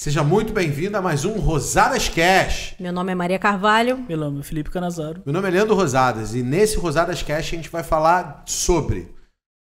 [0.00, 2.74] Seja muito bem-vindo a mais um Rosadas Cash.
[2.80, 3.98] Meu nome é Maria Carvalho.
[4.08, 5.22] Meu nome é Felipe Canazaro.
[5.26, 9.14] Meu nome é Leandro Rosadas e nesse Rosadas Cash a gente vai falar sobre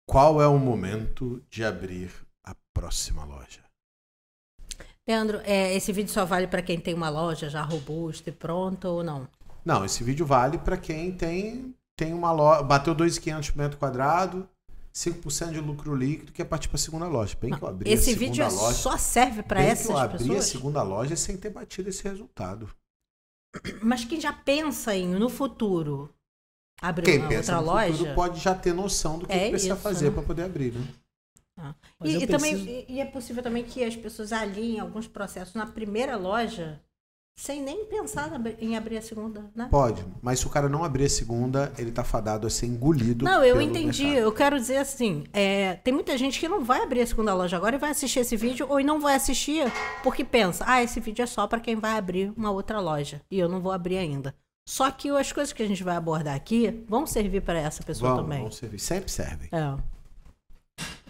[0.05, 2.11] qual é o momento de abrir
[2.45, 3.61] a próxima loja.
[5.07, 8.89] Leandro, é, esse vídeo só vale para quem tem uma loja já robusta e pronta
[8.89, 9.29] ou não?
[9.63, 14.43] Não, esse vídeo vale para quem tem, tem uma loja, bateu 2.500 metros quadrados,
[14.97, 17.37] 5% de lucro líquido, que é partir para a segunda loja.
[17.39, 18.77] Bem Não, que eu abri esse a segunda vídeo é loja.
[18.77, 20.39] só serve para bem essas que eu abri pessoas.
[20.39, 22.67] a segunda loja sem ter batido esse resultado.
[23.81, 26.13] Mas quem já pensa em no futuro
[26.81, 27.93] abrir Quem uma pensa outra no loja.
[27.97, 30.15] futuro pode já ter noção do que, É que precisa isso, fazer né?
[30.15, 30.87] para poder abrir, né?
[31.99, 35.07] Mas E, e também preciso- e- e é possível também que as pessoas alinhem alguns
[35.07, 36.79] processos na primeira loja
[37.37, 39.67] sem nem pensar em abrir a segunda, né?
[39.69, 43.23] Pode, mas se o cara não abrir a segunda, ele tá fadado a ser engolido.
[43.23, 44.05] Não, eu entendi.
[44.05, 44.23] mercado.
[44.23, 47.55] Eu quero dizer assim, é, tem muita gente que não vai abrir a segunda loja
[47.55, 51.21] agora e vai assistir esse vídeo ou não vai assistir porque pensa, ah, esse vídeo
[51.21, 54.33] é só para quem vai abrir uma outra loja e eu não vou abrir ainda.
[54.67, 58.15] Só que as coisas que a gente vai abordar aqui vão servir para essa pessoa
[58.15, 58.41] Vão, também.
[58.41, 58.79] vão servir.
[58.79, 59.47] Sempre servem.
[59.51, 59.77] É.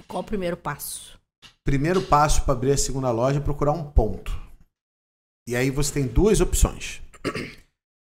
[0.05, 1.17] Qual o primeiro passo?
[1.64, 4.47] Primeiro passo para abrir a segunda loja é procurar um ponto.
[5.48, 7.02] E aí você tem duas opções.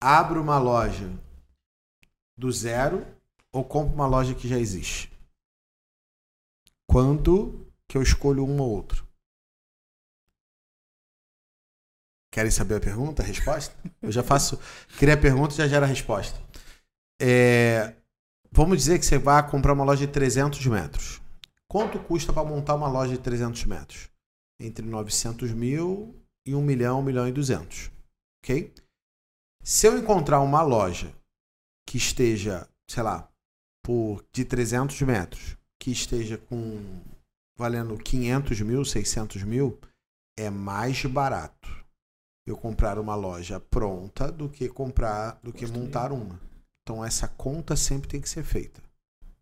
[0.02, 1.08] Abra uma loja
[2.36, 3.06] do zero
[3.54, 5.12] ou compra uma loja que já existe.
[6.90, 9.08] Quando que eu escolho um ou outro?
[12.34, 13.76] Querem saber a pergunta, a resposta?
[14.02, 14.60] Eu já faço.
[14.98, 16.42] Cria a pergunta e já gera a resposta.
[17.22, 17.96] É,
[18.52, 21.22] vamos dizer que você vai comprar uma loja de 300 metros.
[21.68, 24.10] Quanto custa para montar uma loja de 300 metros?
[24.60, 27.92] Entre 900 mil e 1 milhão, 1 milhão e 200.
[28.42, 28.74] Ok?
[29.64, 31.14] Se eu encontrar uma loja
[31.86, 33.30] que esteja, sei lá,
[33.84, 37.02] por de 300 metros, que esteja com
[37.58, 39.80] valendo 500 mil, 600 mil,
[40.38, 41.86] é mais barato
[42.46, 46.40] eu comprar uma loja pronta do que comprar, do que montar uma.
[46.82, 48.82] Então essa conta sempre tem que ser feita.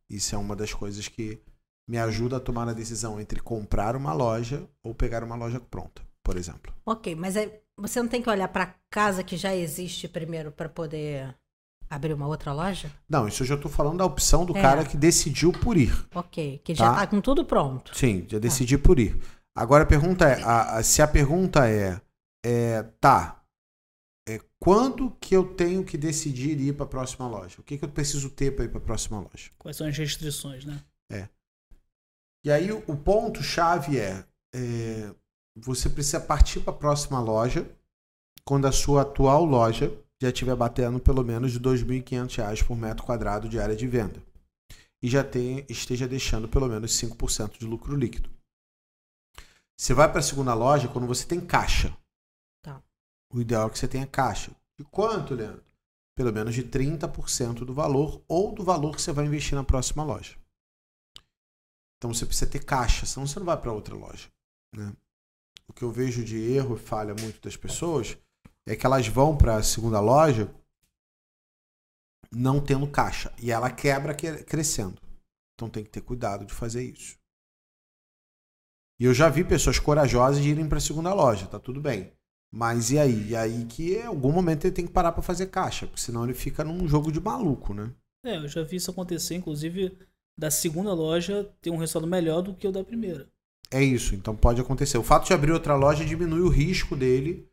[0.10, 1.40] Isso é uma das coisas que
[1.88, 6.02] me ajuda a tomar a decisão entre comprar uma loja ou pegar uma loja pronta,
[6.26, 6.74] por exemplo.
[6.86, 10.68] Ok, mas é- você não tem que olhar para casa que já existe primeiro para
[10.68, 11.34] poder
[11.90, 12.92] abrir uma outra loja?
[13.08, 14.62] Não, isso eu já estou falando da opção do É.
[14.62, 15.94] cara que decidiu por ir.
[16.16, 16.96] Ok, que já Tá.
[17.02, 17.96] tá com tudo pronto.
[17.96, 19.22] Sim, já decidi por ir.
[19.56, 22.02] Agora a pergunta é, a- a- se a pergunta é,
[22.44, 23.44] é, tá,
[24.28, 27.62] é, quando que eu tenho que decidir ir para a próxima loja?
[27.62, 29.52] O que, que eu preciso ter para ir para a próxima loja?
[29.60, 30.82] Quais são as restrições, né?
[32.44, 35.12] E aí o, o ponto chave é, é,
[35.56, 37.70] você precisa partir para a próxima loja
[38.44, 43.06] quando a sua atual loja já estiver batendo pelo menos de 2.500 reais por metro
[43.06, 44.22] quadrado de área de venda
[45.06, 48.28] e já tem, esteja deixando pelo menos 5% de lucro líquido.
[49.78, 51.96] Você vai para a segunda loja quando você tem caixa.
[52.64, 52.82] Tá.
[53.32, 54.52] O ideal é que você tenha caixa.
[54.80, 55.64] De quanto, Leandro?
[56.16, 60.04] Pelo menos de 30% do valor ou do valor que você vai investir na próxima
[60.04, 60.36] loja.
[61.98, 64.28] Então você precisa ter caixa, senão você não vai para outra loja.
[64.76, 64.92] né?
[65.68, 68.18] O que eu vejo de erro e falha muito das pessoas
[68.66, 70.54] é que elas vão para a segunda loja
[72.32, 75.02] não tendo caixa e ela quebra que- crescendo.
[75.54, 77.18] Então tem que ter cuidado de fazer isso.
[79.00, 82.14] E eu já vi pessoas corajosas de irem para a segunda loja, tá tudo bem.
[82.54, 83.30] Mas e aí?
[83.30, 86.24] E aí que em algum momento ele tem que parar para fazer caixa, porque senão
[86.24, 87.94] ele fica num jogo de maluco, né?
[88.24, 89.98] É, eu já vi isso acontecer, inclusive,
[90.38, 93.30] da segunda loja ter um resultado melhor do que o da primeira.
[93.72, 94.98] É isso, então pode acontecer.
[94.98, 97.48] O fato de abrir outra loja diminui o risco dele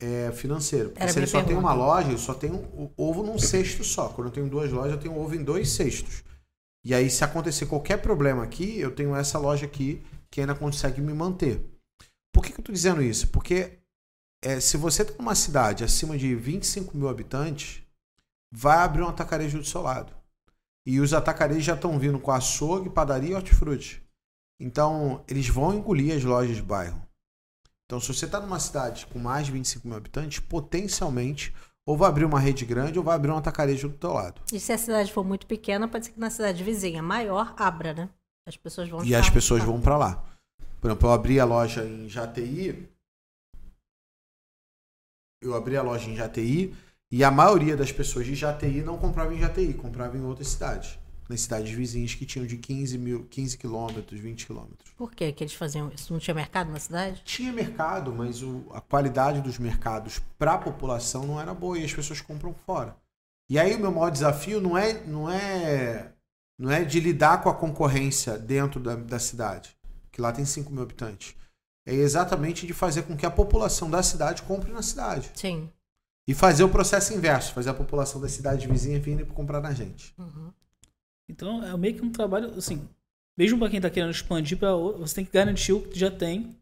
[0.00, 0.90] é, financeiro.
[0.90, 1.66] Porque Era se ele só tem pergunta.
[1.66, 4.08] uma loja, ele só tem um, ovo num cesto só.
[4.08, 6.22] Quando eu tenho duas lojas, eu tenho ovo em dois cestos.
[6.84, 11.00] E aí, se acontecer qualquer problema aqui, eu tenho essa loja aqui que ainda consegue
[11.00, 11.64] me manter.
[12.32, 13.28] Por que, que eu estou dizendo isso?
[13.28, 13.78] Porque
[14.42, 17.82] é, se você está numa cidade acima de 25 mil habitantes,
[18.52, 20.12] vai abrir um atacarejo do seu lado.
[20.86, 24.03] E os atacarejos já estão vindo com açougue, padaria e hortifruti.
[24.60, 27.02] Então, eles vão engolir as lojas de bairro.
[27.86, 31.54] Então, se você está numa cidade com mais de 25 mil habitantes, potencialmente,
[31.86, 34.40] ou vai abrir uma rede grande ou vai abrir um atacarejo do teu lado.
[34.52, 37.92] E se a cidade for muito pequena, pode ser que na cidade vizinha maior abra,
[37.92, 38.08] né?
[38.46, 40.24] As pessoas vão E as pessoas vão para lá.
[40.80, 42.88] Por exemplo, eu abri a loja em Jati.
[45.42, 46.74] Eu abri a loja em Jati
[47.10, 50.98] e a maioria das pessoas de Jati não comprava em Jati, comprava em outras cidades.
[51.34, 54.92] Nas cidades vizinhas que tinham de 15 mil, 15 quilômetros, 20 quilômetros.
[54.96, 56.12] Por que que eles faziam isso?
[56.12, 57.22] Não tinha mercado na cidade?
[57.24, 61.84] Tinha mercado, mas o- a qualidade dos mercados para a população não era boa e
[61.84, 62.96] as pessoas compram fora.
[63.50, 66.12] E aí o meu maior desafio não é, não é,
[66.56, 69.76] não é de lidar com a concorrência dentro da, da cidade,
[70.12, 71.34] que lá tem 5 mil habitantes.
[71.84, 75.32] é exatamente de fazer com que a população da cidade compre na cidade.
[75.34, 75.68] Sim.
[76.28, 80.14] E fazer o processo inverso, fazer a população da cidade vizinha vir comprar na gente.
[80.16, 80.52] Uhum.
[81.28, 82.88] Então é meio que um trabalho, assim,
[83.36, 86.56] mesmo para quem tá querendo expandir para você tem que garantir o que já tem.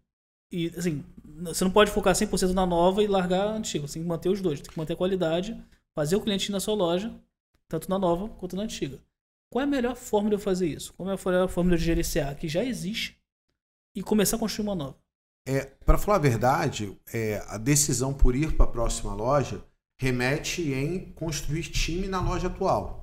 [0.51, 1.05] E, assim,
[1.43, 3.87] você não pode focar 100% na nova e largar a antiga.
[3.87, 4.61] Você tem que manter os dois.
[4.61, 5.61] Tem que manter a qualidade,
[5.95, 7.15] fazer o cliente ir na sua loja,
[7.69, 9.01] tanto na nova quanto na antiga.
[9.51, 10.93] Qual é a melhor forma de eu fazer isso?
[10.95, 13.19] Qual é a melhor forma de eu gerenciar que já existe
[13.95, 14.97] e começar a construir uma nova?
[15.47, 19.63] É, para falar a verdade, é, a decisão por ir para a próxima loja
[20.01, 23.02] remete em construir time na loja atual.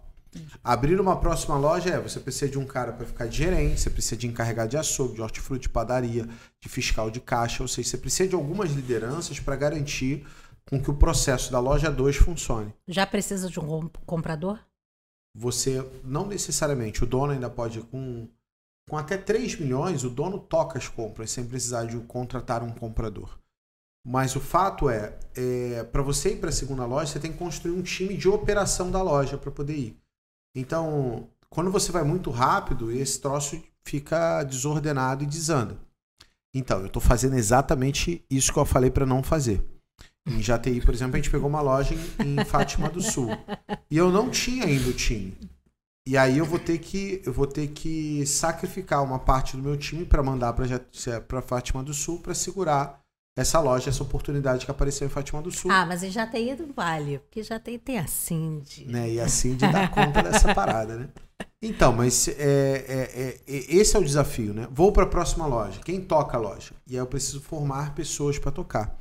[0.63, 3.89] Abrir uma próxima loja é você precisa de um cara para ficar de gerente, você
[3.89, 6.27] precisa de encarregado de açougue, de hortifruti, de padaria,
[6.61, 10.25] de fiscal de caixa, ou seja, você precisa de algumas lideranças para garantir
[10.69, 12.73] com que o processo da loja 2 funcione.
[12.87, 14.59] Já precisa de um com- comprador?
[15.35, 18.27] Você não necessariamente, o dono ainda pode com
[18.87, 23.37] com até 3 milhões, o dono toca as compras sem precisar de contratar um comprador.
[24.03, 27.37] Mas o fato é, é para você ir para a segunda loja, você tem que
[27.37, 30.01] construir um time de operação da loja para poder ir.
[30.55, 35.77] Então, quando você vai muito rápido, esse troço fica desordenado e desanda.
[36.53, 39.63] Então, eu estou fazendo exatamente isso que eu falei para não fazer.
[40.27, 43.29] Em Jati, por exemplo, a gente pegou uma loja em, em Fátima do Sul.
[43.89, 45.35] E eu não tinha ainda o time.
[46.07, 49.77] E aí eu vou ter que eu vou ter que sacrificar uma parte do meu
[49.77, 52.99] time para mandar para Fátima do Sul para segurar
[53.39, 55.71] essa loja, essa oportunidade que apareceu em Fátima do Sul.
[55.71, 58.85] Ah, mas em Jataí não vale, porque Jataí tem a Cindy.
[58.85, 59.09] né?
[59.09, 61.09] E assim de dar conta dessa parada, né?
[61.61, 64.67] Então, mas é, é- é- é- esse é o desafio, né?
[64.71, 65.79] Vou para a próxima loja.
[65.83, 66.71] Quem toca a loja?
[66.87, 68.97] E aí eu preciso formar pessoas para tocar.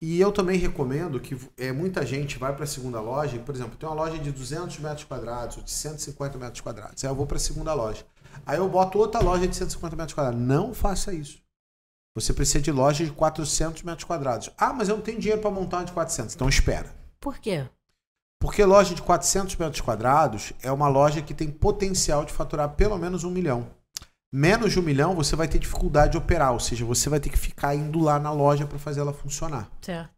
[0.00, 3.52] E eu também recomendo que é, muita gente vai para a segunda loja, e, por
[3.54, 7.02] exemplo, tem uma loja de 200 metros quadrados ou de 150 metros quadrados.
[7.02, 8.04] Aí eu vou para a segunda loja.
[8.46, 10.40] Aí eu boto outra loja de 150 metros quadrados.
[10.40, 11.38] Não faça isso.
[12.20, 14.50] Você precisa de loja de 400 metros quadrados.
[14.56, 16.34] Ah, mas eu não tenho dinheiro para montar uma de 400.
[16.34, 16.92] Então espera.
[17.20, 17.66] Por quê?
[18.40, 22.96] Porque loja de 400 metros quadrados é uma loja que tem potencial de faturar pelo
[22.96, 23.68] menos um milhão.
[24.32, 27.30] Menos de um milhão você vai ter dificuldade de operar, ou seja, você vai ter
[27.30, 29.70] que ficar indo lá na loja para fazer ela funcionar.
[29.80, 30.10] Certo.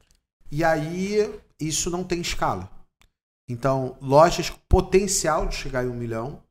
[0.50, 2.69] E aí isso não tem escala.
[3.49, 6.43] Então, lojas com potencial de chegar em um milhão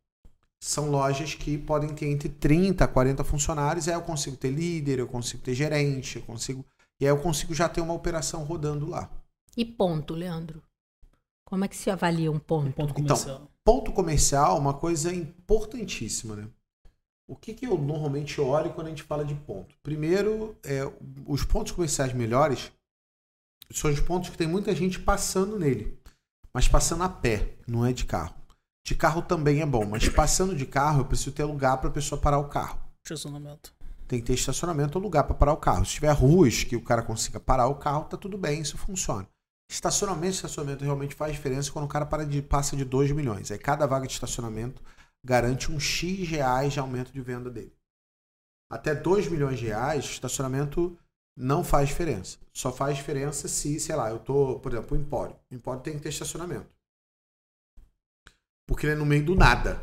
[0.62, 3.88] são lojas que podem ter entre 30 a 40 funcionários.
[3.88, 6.66] Aí eu consigo ter líder, eu consigo ter gerente, eu consigo.
[7.00, 9.10] E aí eu consigo já ter uma operação rodando lá.
[9.56, 10.62] E ponto, Leandro?
[11.46, 12.68] Como é que se avalia um ponto?
[12.68, 13.52] Um ponto Então, comercial.
[13.64, 16.48] ponto comercial é uma coisa importantíssima, né?
[17.28, 19.76] O que, que eu normalmente olho quando a gente fala de ponto?
[19.82, 20.82] Primeiro, é,
[21.26, 22.72] os pontos comerciais melhores
[23.72, 25.98] são os pontos que tem muita gente passando nele,
[26.54, 28.36] mas passando a pé, não é de carro.
[28.86, 31.94] De carro também é bom, mas passando de carro eu preciso ter lugar para a
[31.94, 32.80] pessoa parar o carro.
[33.06, 33.74] Estacionamento.
[34.08, 35.86] Tem que ter estacionamento ou lugar para parar o carro.
[35.86, 39.28] Se tiver ruas que o cara consiga parar o carro, tá tudo bem, isso funciona.
[39.70, 43.52] Estacionamento, estacionamento realmente faz diferença quando o cara para de, passa de 2 milhões.
[43.52, 44.82] Aí cada vaga de estacionamento
[45.24, 47.74] garante um X reais de aumento de venda dele.
[48.72, 50.98] Até 2 milhões de reais, estacionamento
[51.38, 52.38] não faz diferença.
[52.52, 55.36] Só faz diferença se, sei lá, eu tô, por exemplo, o Empório.
[55.52, 56.68] O Empório tem que ter estacionamento.
[58.70, 59.82] Porque ele é no meio do nada.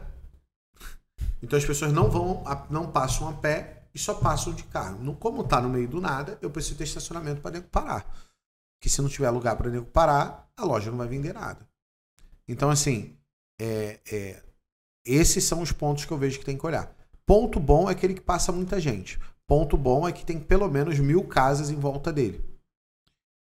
[1.43, 5.17] Então as pessoas não vão, não passam a pé e só passam de carro.
[5.17, 8.07] Como tá no meio do nada, eu preciso ter estacionamento para nego parar.
[8.79, 11.69] Porque se não tiver lugar para nego parar, a loja não vai vender nada.
[12.47, 13.19] Então, assim,
[13.61, 14.41] é, é,
[15.05, 16.95] esses são os pontos que eu vejo que tem que olhar.
[17.27, 19.19] Ponto bom é aquele que passa muita gente.
[19.49, 22.41] Ponto bom é que tem pelo menos mil casas em volta dele.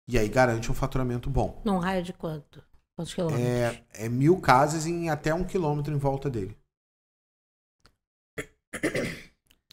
[0.09, 1.61] E aí garante um faturamento bom.
[1.63, 2.61] Num raio de quanto?
[3.01, 3.43] Quantos quilômetros?
[3.43, 6.55] É, é mil casas em até um quilômetro em volta dele.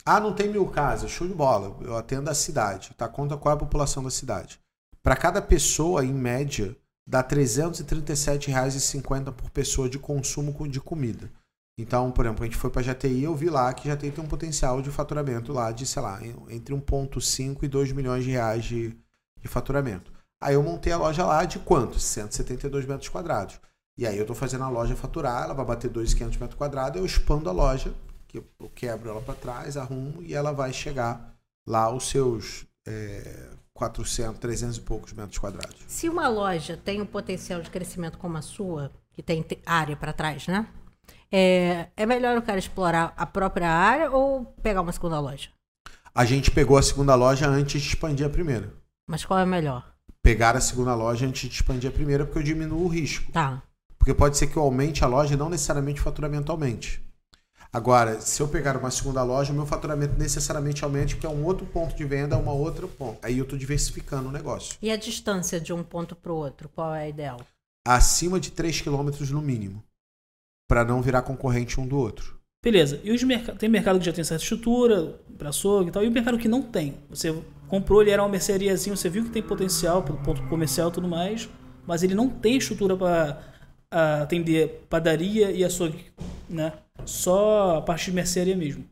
[0.05, 1.11] Ah, não tem mil casas.
[1.11, 1.77] Show de bola.
[1.83, 2.95] Eu atendo a cidade.
[2.97, 3.07] Tá?
[3.07, 4.59] Conta qual é a população da cidade.
[5.03, 6.75] Para cada pessoa, em média,
[7.07, 11.31] dá R$ 337,50 por pessoa de consumo de comida.
[11.79, 14.27] Então, por exemplo, a gente foi para Jati, eu vi lá que Jati tem um
[14.27, 16.19] potencial de faturamento lá de, sei lá,
[16.49, 18.99] entre 1,5 e 2 milhões de reais de,
[19.41, 20.18] de faturamento.
[20.41, 21.99] Aí eu montei a loja lá de quanto?
[21.99, 23.59] 172 metros quadrados.
[23.97, 27.05] E aí eu tô fazendo a loja faturar, ela vai bater 2.500 metros quadrados, eu
[27.05, 27.93] expando a loja,
[28.29, 31.35] que eu quebro ela para trás, arrumo e ela vai chegar
[31.67, 35.77] lá aos seus é, 400, 300 e poucos metros quadrados.
[35.89, 39.97] Se uma loja tem um potencial de crescimento como a sua, que tem te- área
[39.97, 40.69] para trás, né?
[41.33, 45.51] É, é melhor o cara explorar a própria área ou pegar uma segunda loja?
[46.15, 48.73] A gente pegou a segunda loja antes de expandir a primeira.
[49.09, 49.85] Mas qual é melhor?
[50.23, 53.31] Pegar a segunda loja antes de expandir a primeira porque eu diminuo o risco.
[53.33, 53.63] Tá.
[53.99, 57.03] Porque pode ser que eu aumente a loja e não necessariamente o faturamento aumente.
[57.71, 61.45] Agora, se eu pegar uma segunda loja, o meu faturamento necessariamente aumenta, porque é um
[61.45, 63.19] outro ponto de venda, uma outra ponto.
[63.23, 64.79] Aí eu estou diversificando o negócio.
[64.81, 67.41] E a distância de um ponto para o outro, qual é a ideal?
[67.87, 69.85] Acima de 3 km no mínimo.
[70.67, 72.38] Para não virar concorrente um do outro.
[72.63, 73.01] Beleza.
[73.05, 73.57] E os merc...
[73.57, 76.49] tem mercado que já tem certa estrutura, para açougue e tal, e o mercado que
[76.49, 76.95] não tem.
[77.09, 77.35] Você
[77.69, 81.09] comprou, ele era uma merceariazinha, você viu que tem potencial para ponto comercial e tudo
[81.09, 81.49] mais,
[81.87, 83.43] mas ele não tem estrutura para
[83.91, 86.07] atender padaria e açougue,
[86.49, 86.73] né?
[87.05, 88.85] Só a parte de mercearia mesmo.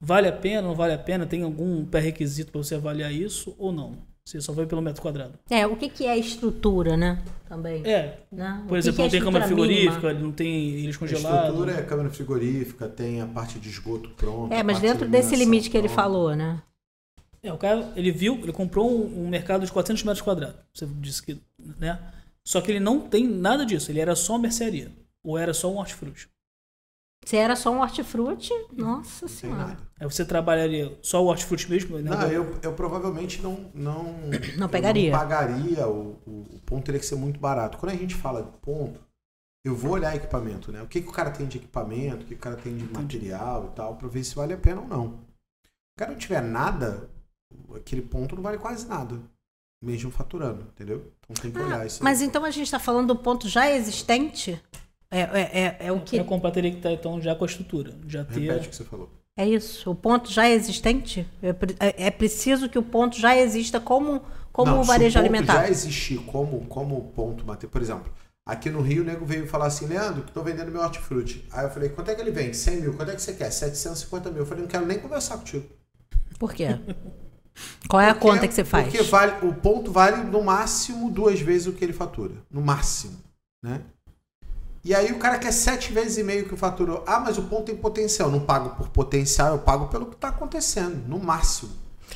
[0.00, 1.26] Vale a pena, não vale a pena?
[1.26, 3.98] Tem algum pré-requisito para você avaliar isso ou não?
[4.26, 5.38] Você só vai pelo metro quadrado.
[5.48, 7.22] É, o que, que é estrutura, né?
[7.48, 7.80] Também.
[7.86, 8.18] É.
[8.32, 8.64] Né?
[8.66, 10.20] Por O que exemplo, que é não tem câmara frigorífica, mínima?
[10.20, 11.40] não tem ilhas A congeladas.
[11.44, 14.52] estrutura é câmara frigorífica, tem a parte de esgoto pronta.
[14.52, 16.60] É, a mas parte de dentro desse limite que ele falou, né?
[17.40, 20.56] É, o cara, ele viu, ele comprou um, um mercado de 400 metros quadrados.
[20.74, 21.40] Você disse que,
[21.78, 21.96] né?
[22.44, 23.92] Só que ele não tem nada disso.
[23.92, 24.90] Ele era só uma mercearia.
[25.22, 26.28] Ou era só um hortifruti.
[27.26, 29.58] Se era só um hortifruti, nossa Não senhora.
[29.66, 29.78] nada.
[29.98, 31.98] Aí você trabalharia só o hortifruti mesmo?
[31.98, 32.08] né?
[32.08, 33.68] Não, eu, eu provavelmente não.
[33.74, 34.14] Não,
[34.56, 35.10] Não pegaria.
[35.10, 37.78] não pagaria, o, o, o ponto teria que ser muito barato.
[37.78, 39.00] Quando a gente fala de ponto,
[39.64, 40.80] eu vou olhar equipamento, né?
[40.82, 42.84] O que, que o cara tem de equipamento, o que, que o cara tem de
[42.92, 45.08] material e tal, pra ver se vale a pena ou não.
[45.64, 47.10] Se o cara não tiver nada,
[47.74, 49.18] aquele ponto não vale quase nada.
[49.82, 51.12] Mesmo faturando, entendeu?
[51.28, 52.00] Então tem que olhar Ah, isso.
[52.00, 52.04] aí.
[52.04, 54.62] mas então a gente está falando do ponto já existente?
[55.16, 56.16] É, é, é, é o que.
[56.16, 57.92] Pra comprar teria que estar então já com a estrutura.
[58.06, 58.40] Já ter.
[58.40, 59.10] Repete o que você falou.
[59.36, 59.90] É isso.
[59.90, 61.26] O ponto já existente?
[61.42, 64.88] É, pre- é- é preciso que o ponto já exista como, como Não, o se
[64.88, 65.54] varejo o ponto alimentar.
[65.62, 67.70] já existir como, como ponto material.
[67.70, 68.12] Por exemplo,
[68.46, 71.46] aqui no Rio o nego veio falar assim, Leandro, que tô vendendo meu hortifruti.
[71.52, 72.56] Aí eu falei, quanto é que ele vende?
[72.56, 72.94] 100 mil.
[72.94, 73.50] Quanto é que você quer?
[73.50, 74.38] 750 mil.
[74.40, 75.66] Eu falei, não quero nem conversar contigo.
[76.38, 76.68] Por quê?
[77.88, 78.86] Qual é a Porque- conta que você faz?
[78.88, 82.34] Porque vale, o ponto vale no máximo duas vezes o que ele fatura.
[82.50, 83.16] No máximo.
[83.62, 83.80] Né?
[84.86, 87.02] E aí o cara quer sete vezes e meio que o faturou.
[87.08, 88.28] Ah, mas o ponto tem potencial.
[88.28, 91.08] Eu não pago por potencial, eu pago pelo que está acontecendo.
[91.08, 91.72] No máximo.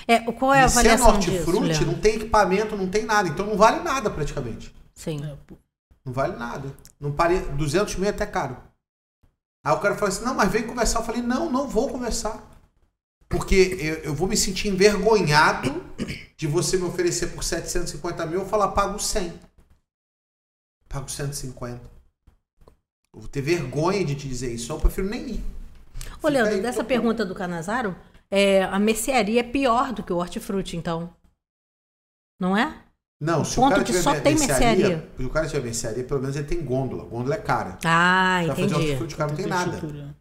[0.06, 1.86] É, qual é a e sendo avaliação disso, hortifruti, Leandro?
[1.86, 3.28] não tem equipamento, não tem nada.
[3.28, 4.72] Então não vale nada praticamente.
[4.94, 5.20] Sim.
[5.24, 5.36] É,
[6.04, 6.72] Não vale nada.
[7.00, 7.40] Não pare...
[7.40, 8.56] 200 mil é até caro.
[9.66, 11.00] Aí o cara falou assim, não, mas vem conversar.
[11.00, 12.40] Eu falei, não, não vou conversar.
[13.28, 15.84] Porque eu, eu vou me sentir envergonhado
[16.36, 19.32] de você me oferecer por 750 mil, eu falar, pago 100.
[20.88, 22.00] Pago 150.
[23.14, 25.44] Eu vou ter vergonha de te dizer isso, eu prefiro nem ir.
[26.22, 27.96] Ô, Leandro, aí, dessa tô- pergunta do Canazaro,
[28.30, 31.12] é, a mercearia é pior do que o hortifruti, então.
[32.38, 32.82] Não é?
[33.20, 35.10] Não, se o ponto cara que tiver só tem mercearia.
[35.16, 37.04] Se o cara tiver mercearia, pelo menos ele tem gôndola.
[37.04, 37.78] Gôndola é cara.
[37.84, 38.74] Ah, Vai fazer entendi.
[38.80, 39.70] hortifruti, o cara não tem nada.
[39.74, 40.16] estrutura.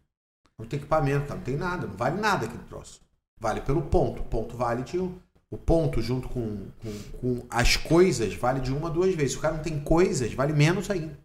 [0.58, 3.00] Não tem equipamento, cara, não tem nada, não vale nada aquele troço.
[3.40, 4.20] Vale pelo ponto.
[4.20, 5.18] O ponto vale de um.
[5.50, 9.32] O ponto junto com, com, com as coisas vale de uma a duas vezes.
[9.32, 11.18] Se o cara não tem coisas, vale menos ainda.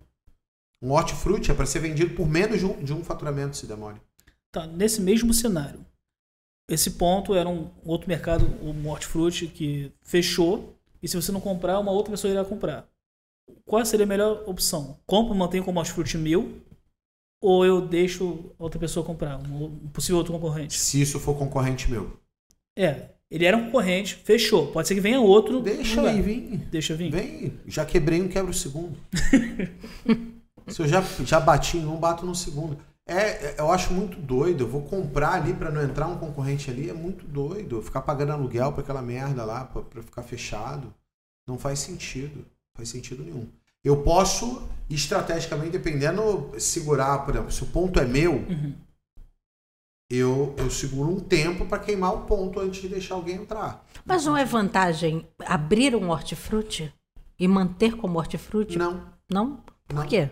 [0.85, 3.99] Um hortifruti é para ser vendido por menos de um, de um faturamento, se demore.
[4.51, 5.83] Tá, nesse mesmo cenário.
[6.69, 10.77] Esse ponto era um outro mercado, o hortifruti, que fechou.
[11.01, 12.87] E se você não comprar, uma outra pessoa irá comprar.
[13.65, 14.99] Qual seria a melhor opção?
[15.07, 16.61] Compro, mantenho como hortifruti meu?
[17.41, 19.37] Ou eu deixo outra pessoa comprar?
[19.37, 20.77] Um um possível outro concorrente?
[20.77, 22.19] Se isso for concorrente meu.
[22.77, 24.71] É, ele era um concorrente, fechou.
[24.71, 25.61] Pode ser que venha outro.
[25.61, 26.13] Deixa lugar.
[26.13, 26.57] aí, vem.
[26.69, 27.11] Deixa vir.
[27.11, 27.59] Vem.
[27.65, 28.95] Já quebrei um, quebra o segundo.
[30.67, 32.77] Se eu já, já bati em um, bato no segundo.
[33.07, 33.15] É,
[33.51, 34.63] é, eu acho muito doido.
[34.63, 36.89] Eu vou comprar ali pra não entrar um concorrente ali.
[36.89, 37.77] É muito doido.
[37.77, 40.93] Eu Ficar pagando aluguel pra aquela merda lá, pra ficar fechado.
[41.47, 42.37] Não faz sentido.
[42.39, 43.47] Não faz sentido nenhum.
[43.83, 48.73] Eu posso, estrategicamente, dependendo, segurar, por exemplo, se o ponto é meu, Uhum.
[50.09, 53.85] eu, eu seguro um tempo pra queimar o ponto antes de deixar alguém entrar.
[54.03, 56.91] Mas não é vantagem abrir um hortifruti
[57.39, 58.77] e manter como hortifruti?
[58.77, 59.03] Não.
[59.31, 59.57] Não?
[59.87, 60.07] Por Não.
[60.07, 60.31] quê?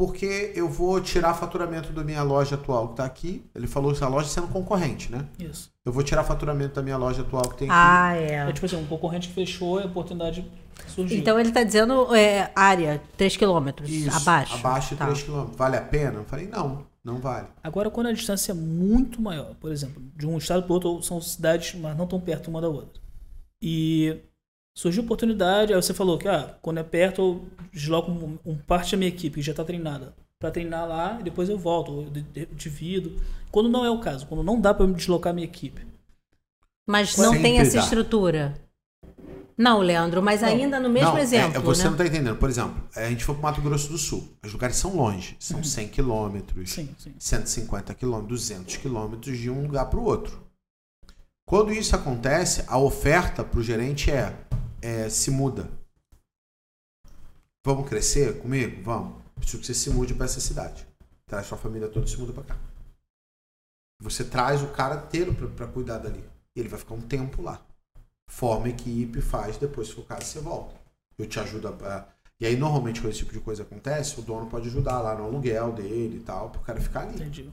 [0.00, 3.44] Porque eu vou tirar faturamento da minha loja atual que está aqui.
[3.54, 5.26] Ele falou que a loja sendo concorrente, né?
[5.38, 5.70] Isso.
[5.84, 7.78] Eu vou tirar faturamento da minha loja atual que tem aqui.
[7.78, 8.52] Ah, É é.
[8.54, 10.50] tipo assim, um concorrente que fechou e a oportunidade
[10.88, 11.18] surgiu.
[11.18, 14.54] Então ele está dizendo é, área, 3 quilômetros, Isso, abaixo.
[14.54, 15.04] Abaixo de Tá.
[15.04, 15.44] 3 km.
[15.54, 16.20] Vale a pena?
[16.20, 17.48] Eu falei, não, não vale.
[17.62, 21.20] Agora, quando a distância é muito maior, por exemplo, de um estado para outro, são
[21.20, 23.02] cidades, mas não tão perto uma da outra.
[23.60, 24.16] E
[24.74, 28.92] surgiu oportunidade, aí você falou que, ah, quando é perto, eu desloco um, um parte
[28.92, 32.10] da minha equipe que já está treinada para treinar lá e depois eu volto, eu
[32.10, 33.20] di- di- divido.
[33.50, 35.86] Quando não é o caso, quando não dá para deslocar a minha equipe.
[36.88, 37.82] Mas não Sempre tem essa dá.
[37.82, 38.54] estrutura.
[39.56, 40.48] Não, Leandro, mas Não.
[40.48, 41.90] ainda no mesmo não, é- exemplo, é, você né?
[41.90, 42.36] não está entendendo.
[42.38, 44.26] Por exemplo, a gente foi para Mato Grosso do Sul.
[44.42, 45.36] Os lugares são longe.
[45.38, 47.12] São 100 quilômetros, Sim, sim.
[47.18, 50.40] 150 quilômetros, 200 quilômetros de um lugar para o outro.
[51.50, 54.38] Quando isso acontece, a oferta para o gerente é,
[54.80, 55.68] é se muda.
[57.66, 58.80] Vamos crescer comigo?
[58.84, 59.20] Vamos.
[59.34, 60.86] Preciso que você se mude para essa cidade.
[61.26, 62.58] Traz sua família toda e se muda para cá.
[64.00, 66.24] Você traz o cara inteiro pra cuidar dali.
[66.54, 67.60] Ele vai ficar um tempo lá.
[68.30, 70.80] Forma equipe, faz, depois, se for o caso, você volta.
[71.18, 72.06] Eu te ajudo a.
[72.38, 75.24] E aí, normalmente, quando esse tipo de coisa acontece, o dono pode ajudar lá no
[75.24, 77.16] aluguel dele e tal, pro cara ficar ali.
[77.16, 77.52] Entendi.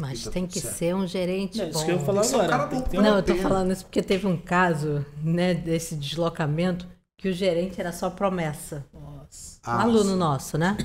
[0.00, 0.74] Mas Então, tem que certo.
[0.76, 1.70] ser um gerente É, bom.
[1.70, 2.74] isso que eu ia falar um agora.
[2.74, 3.48] um- Não, eu tô pena.
[3.48, 6.86] falando isso porque teve um caso, né, desse deslocamento,
[7.18, 8.86] que o gerente era só promessa.
[8.94, 9.60] Nossa.
[9.66, 10.76] Um aluno nosso, né?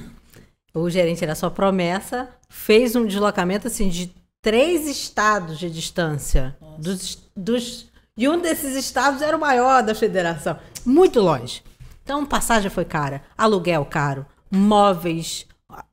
[0.74, 6.56] O gerente era só promessa, fez um deslocamento assim de três estados de distância.
[6.60, 6.82] Nossa.
[6.82, 7.86] Dos, dos,
[8.18, 10.60] e um desses estados era o maior da federação.
[10.86, 11.64] Muito longe.
[12.04, 15.46] Então, passagem foi cara, aluguel caro, móveis.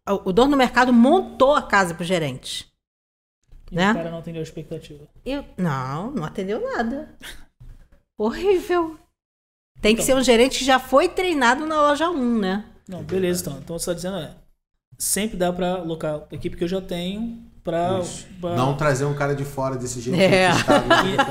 [0.09, 2.67] O o dono do mercado montou a casa pro gerente.
[3.73, 3.91] E Né?
[3.91, 5.01] o cara não atendeu a expectativa.
[5.25, 7.09] Eu, não, não atendeu nada.
[8.19, 8.97] Horrível.
[9.81, 10.15] Tem que Então.
[10.15, 12.65] ser um gerente que já foi treinado na loja 1, né?
[12.89, 13.59] Não, beleza, então.
[13.59, 14.31] Então você tá dizendo é.
[14.99, 17.99] Sempre dá pra alocar a equipe que eu já tenho pra.
[18.01, 18.27] Isso.
[18.41, 20.51] pra- Não trazer um cara de fora desse jeito É.
[20.53, 20.59] que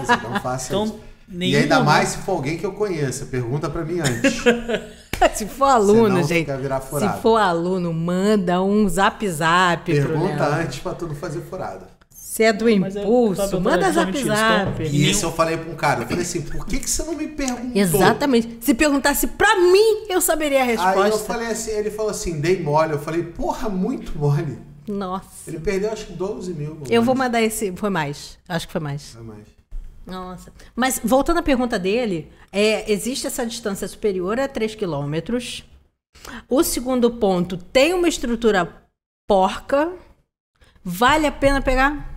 [0.02, 1.00] Estado não faça Então, isso.
[1.30, 3.28] E ainda momento- mais se for alguém que eu conheça.
[3.28, 4.42] Pergunta pra mim antes.
[5.36, 6.40] Se for aluno, Senão gente.
[6.40, 7.16] fica virar furado.
[7.16, 11.88] Se for aluno, manda um zap zap Pergunta antes pra tu não fazer furada.
[12.42, 14.26] Se é do Mas é- impulso, tá, tá, manda zap isso.
[14.26, 14.84] zap.
[14.84, 16.02] E esse eu falei pra um cara.
[16.02, 17.72] Eu falei assim, por que, que você não me perguntou?
[17.80, 18.58] Exatamente.
[18.62, 21.26] Se perguntasse pra mim, eu saberia a Aí eu resposta.
[21.28, 22.94] falei assim, ele falou assim, dei mole.
[22.94, 24.58] Eu falei, porra, muito mole.
[24.88, 25.28] Nossa.
[25.48, 26.80] Ele perdeu acho que 12 mil.
[26.90, 27.28] Eu vou mais.
[27.30, 27.72] mandar esse.
[27.76, 28.40] Foi mais.
[28.50, 29.10] Acho que foi mais.
[29.12, 29.46] Foi mais.
[30.08, 30.52] Nossa.
[30.76, 35.64] Mas voltando à pergunta dele, é, existe essa distância superior a 3 quilômetros.
[36.50, 38.68] O segundo ponto tem uma estrutura
[39.30, 39.92] porca.
[40.84, 42.11] Vale a pena pegar?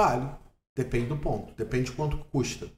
[0.00, 0.30] Vale.
[0.74, 1.52] Depende do ponto.
[1.54, 2.70] Depende de quanto custa.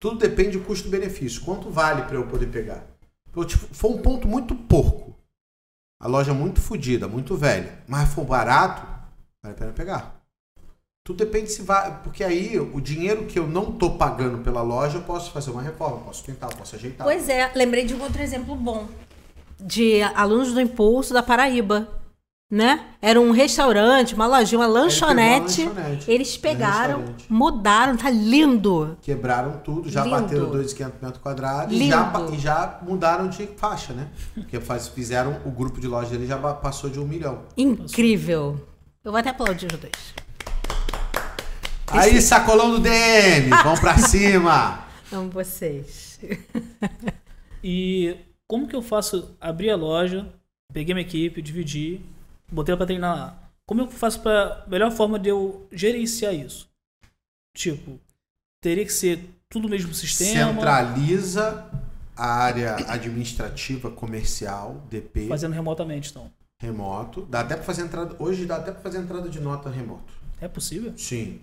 [0.00, 1.44] Tudo depende do custo-benefício.
[1.44, 2.86] Quanto vale para eu poder pegar?
[3.46, 5.14] Tipo, foi um ponto muito porco.
[6.00, 7.78] A loja muito fodida, muito velha.
[7.86, 8.86] Mas for barato,
[9.42, 10.22] vale a pena pegar.
[11.04, 12.02] Tudo depende se vai.
[12.02, 15.60] Porque aí o dinheiro que eu não tô pagando pela loja, eu posso fazer uma
[15.60, 17.06] reforma, posso pintar, posso ajeitar.
[17.06, 18.88] Pois é, lembrei de um outro exemplo bom.
[19.60, 22.01] De alunos do Impulso da Paraíba.
[22.52, 22.84] Né?
[23.00, 25.64] Era um restaurante, uma lojinha, uma lanchonete.
[25.64, 28.98] lanchonete, Eles pegaram, mudaram, tá lindo.
[29.00, 30.20] Quebraram tudo, já Lindo.
[30.20, 32.34] bateram 2.500 metros quadrados e já, Lindo.
[32.34, 34.08] e já mudaram de faixa, né?
[34.34, 37.38] Porque faz, fizeram, o grupo de loja dele já passou de um milhão.
[37.56, 38.60] Incrível.
[39.02, 40.14] Eu vou até aplaudir os dois.
[41.86, 44.84] Aí, sacolão do DM, vamos pra cima!
[45.10, 46.20] Amo vocês.
[47.64, 48.14] E
[48.46, 50.26] como que eu faço abrir a loja,
[50.70, 52.00] peguei minha equipe, dividi,
[52.52, 53.38] botei ela pra treinar lá.
[53.66, 56.68] Como eu faço pra melhor forma de eu gerenciar isso?
[57.56, 57.98] Tipo,
[58.62, 61.70] teria que ser tudo o mesmo sistema, Centraliza
[62.16, 66.30] a área administrativa comercial, DP, fazendo remotamente, então.
[66.60, 67.22] remoto.
[67.26, 68.14] Dá até pra fazer entrada.
[68.18, 70.12] Hoje dá até pra fazer entrada de nota remoto.
[70.40, 70.92] É possível?
[70.96, 71.40] Sim.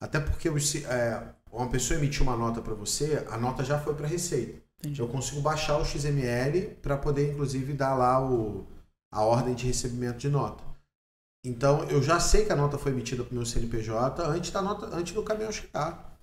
[0.00, 3.78] Até porque os si- é, uma pessoa emitiu uma nota para você, a nota já
[3.78, 4.58] foi para Receita.
[4.78, 5.00] Entendi.
[5.00, 8.66] Eu consigo baixar o XML para poder, inclusive, dar lá o,
[9.10, 10.64] a ordem de recebimento de nota.
[11.44, 14.60] Então, eu já sei que a nota foi emitida para o meu CNPJ antes da
[14.60, 16.18] nota, antes do caminhão chegar.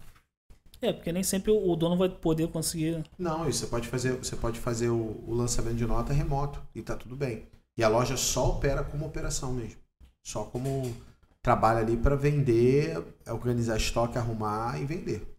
[0.82, 3.06] É, porque nem sempre o dono vai poder conseguir.
[3.17, 6.82] Não, isso você pode fazer, você pode fazer o, o lançamento de nota remoto e
[6.82, 7.48] tá tudo bem.
[7.78, 9.80] E a loja só opera como operação mesmo.
[10.22, 10.93] Só como
[11.41, 15.33] trabalho ali para vender, organizar estoque, arrumar e vender.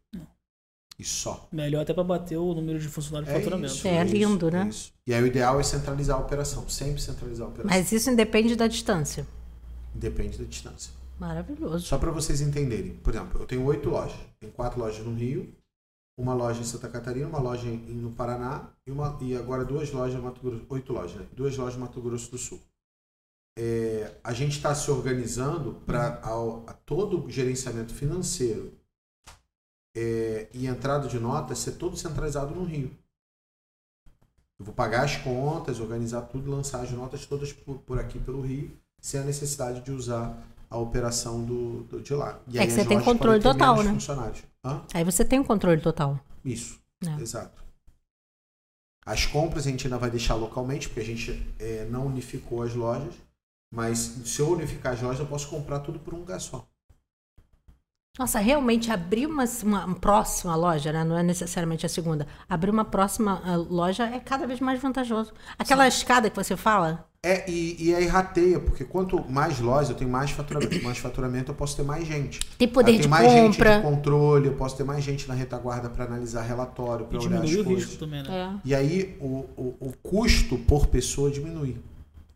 [0.98, 1.48] E só.
[1.50, 3.74] Melhor até pra bater o número de funcionários de faturamento.
[3.74, 4.68] isso, É isso, lindo, né?
[4.68, 4.92] isso.
[5.07, 7.76] E aí o ideal é centralizar a operação, sempre centralizar a operação.
[7.76, 9.26] Mas isso independe da distância.
[9.92, 10.92] Depende da distância.
[11.18, 11.87] Maravilhoso.
[11.87, 12.94] Só para vocês entenderem.
[12.96, 14.18] Por exemplo, eu tenho oito lojas.
[14.40, 15.52] Tenho quatro lojas no Rio,
[16.16, 19.90] uma loja em Santa Catarina, uma loja em, no Paraná e, uma, e agora duas
[19.90, 20.64] lojas no Mato Grosso.
[20.68, 21.26] Oito lojas, né?
[21.33, 22.61] Duas lojas no Mato Grosso do Sul.
[23.57, 26.16] É, a gente está se organizando para
[26.85, 28.72] todo o gerenciamento financeiro
[29.94, 32.90] é, e entrada de notas ser todo centralizado no Rio.
[34.59, 38.40] Eu vou pagar as contas, organizar tudo, lançar as notas todas por, por aqui pelo
[38.40, 40.37] Rio, sem a necessidade de usar
[40.70, 42.40] a operação do, do- de lá.
[42.48, 43.90] E É aí que você tem controle total, né?
[44.94, 46.18] Aí você tem o controle total.
[46.44, 47.20] Isso, É.
[47.20, 47.62] exato.
[49.07, 52.74] As compras a gente ainda vai deixar localmente, porque a gente é, não unificou as
[52.74, 53.14] lojas.
[53.72, 56.66] Mas se eu unificar as lojas, eu posso comprar tudo por um lugar só.
[58.16, 61.03] Nossa, realmente abrir uma, uma próxima loja, né?
[61.03, 62.29] Não é necessariamente a segunda.
[62.48, 65.33] Abrir uma próxima ah, loja é cada vez mais vantajoso.
[65.59, 69.96] Aquela escada que você fala, É, e, e aí rateia, porque quanto mais lojas eu
[69.96, 72.38] tenho mais faturamento, mais faturamento eu posso ter mais gente.
[72.57, 73.77] tem poder eu de mais gente compra.
[73.79, 77.40] de controle, eu posso ter mais gente na retaguarda para analisar relatório, E para olhar
[77.42, 77.85] as diminuir o coisas.
[77.85, 78.29] risco também, né?
[78.31, 78.61] É.
[78.64, 81.81] E aí o, o, o custo por pessoa diminui.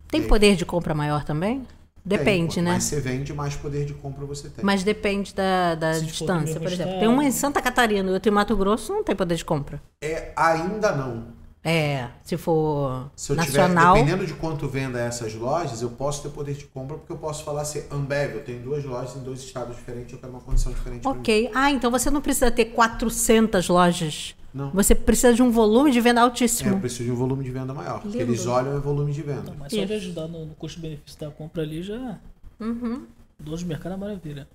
[0.09, 1.64] Tem poder de compra maior também?
[2.09, 2.71] Depende, Tem, né?
[2.73, 4.64] Mais você vende, mais poder de compra você tem.
[4.64, 6.99] Mas depende da, da distância, por exemplo.
[6.99, 9.81] Tem uma em Santa Catarina e outra em Mato Grosso, não tem poder de compra.
[10.03, 11.38] É, ainda não.
[11.62, 13.94] É, se for Se eu nacional.
[13.94, 17.18] tiver, dependendo de quanto venda essas lojas, eu posso ter poder de compra, porque eu
[17.18, 20.40] posso falar assim, Ambev, eu tenho duas lojas em dois estados diferentes, eu quero uma
[20.40, 21.07] condição diferente.
[21.07, 21.51] Ok.
[21.55, 24.35] Ah, então você não precisa ter 400 lojas.
[24.52, 24.70] Não.
[24.72, 26.80] Você precisa de um volume de venda É, eu altíssimo.
[26.80, 27.98] preciso de um volume de venda maior.
[27.98, 28.22] O que Lindo.
[28.22, 29.40] eles olham é volume de venda.
[29.42, 32.18] Então, mas só de ajudar no, no custo-benefício da compra ali já.
[32.58, 33.06] Uhum.
[33.38, 34.48] Dono de mercado é maravilha.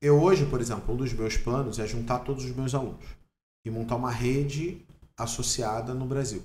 [0.00, 3.04] Eu hoje, por exemplo, um dos meus planos é juntar todos os meus alunos
[3.64, 4.84] e montar uma rede
[5.16, 6.42] associada no Brasil.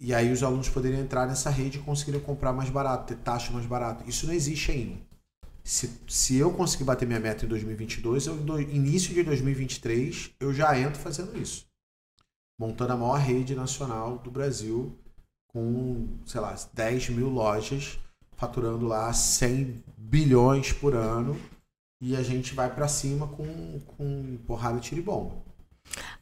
[0.00, 3.52] E aí os alunos poderiam entrar nessa rede e conseguiriam comprar mais barato, ter taxa
[3.52, 4.04] mais barata.
[4.06, 4.96] Isso não existe ainda.
[5.64, 10.52] Se, se eu conseguir bater minha meta em 2022, eu, no início de 2023, eu
[10.52, 11.66] já entro fazendo isso.
[12.60, 14.96] Montando a maior rede nacional do Brasil
[15.48, 17.98] com, sei lá, 10 mil lojas,
[18.36, 21.40] faturando lá 100 bilhões por ano
[22.00, 25.36] e a gente vai pra cima com, com porrada tiro e bomba.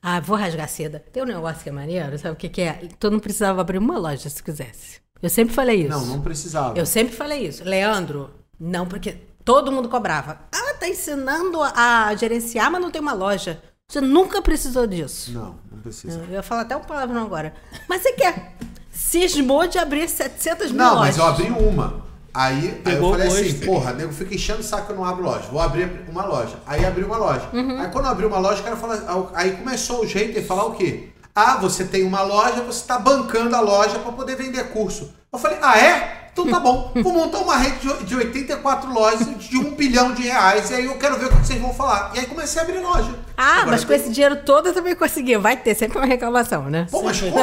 [0.00, 1.00] Ah, vou rasgar seda.
[1.00, 2.88] Tem um negócio que é maneiro, sabe o que, que é?
[2.98, 5.00] Tu não precisava abrir uma loja se quisesse.
[5.20, 5.90] Eu sempre falei isso.
[5.90, 6.78] Não, não precisava.
[6.78, 7.64] Eu sempre falei isso.
[7.64, 10.38] Leandro, não, porque todo mundo cobrava.
[10.52, 13.62] Ah, tá ensinando a gerenciar, mas não tem uma loja.
[13.88, 15.33] Você nunca precisou disso.
[15.33, 16.18] Não, não precisa.
[16.28, 17.55] Eu ia falar até um palavrão agora.
[17.88, 18.57] Mas você quer?
[18.90, 21.16] Cismou de abrir 700 mil Não, lojas.
[21.16, 22.02] mas eu abri uma.
[22.35, 25.22] Aí, aí eu falei assim, porra, nego fica enchendo o saco que eu não abro
[25.22, 25.48] loja.
[25.50, 26.57] Vou abrir uma loja.
[26.66, 27.46] Aí abri uma loja.
[27.52, 27.81] Uhum.
[27.81, 29.31] Aí quando eu abri uma loja, o cara falou.
[29.35, 31.11] Aí começou o jeito de falar o quê?
[31.35, 35.12] Ah, você tem uma loja, você tá bancando a loja pra poder vender curso.
[35.31, 36.21] Eu falei, ah, é?
[36.33, 36.92] Então tá bom.
[37.03, 40.71] Vou montar uma rede de- de 84 lojas de um bilhão de reais.
[40.71, 42.11] E aí eu quero ver o que vocês vão falar.
[42.14, 43.14] E aí comecei a abrir loja.
[43.37, 45.37] Ah, Agora mas com tem- esse dinheiro todo eu também consegui.
[45.37, 46.87] Vai ter sempre uma reclamação, né?
[46.90, 47.35] Pô, mas como?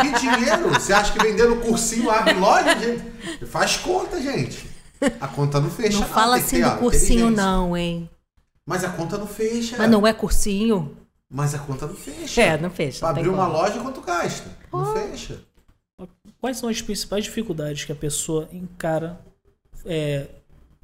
[0.00, 0.68] Que dinheiro?
[0.70, 3.46] Você acha que vendendo cursinho abre loja, gente?
[3.46, 4.68] Faz conta, gente.
[5.20, 5.98] A conta não fecha.
[6.00, 8.08] Não fala tem que assim do cursinho, não, hein?
[8.66, 9.76] Mas a conta não fecha.
[9.78, 10.96] Mas não é cursinho?
[11.30, 12.40] Mas a conta não fecha.
[12.42, 12.98] É, não fecha.
[13.00, 14.50] Pra não abrir uma loja, quanto gasta?
[14.72, 15.40] Não fecha.
[16.40, 19.20] Quais são as principais dificuldades que a pessoa encara
[19.84, 20.26] é,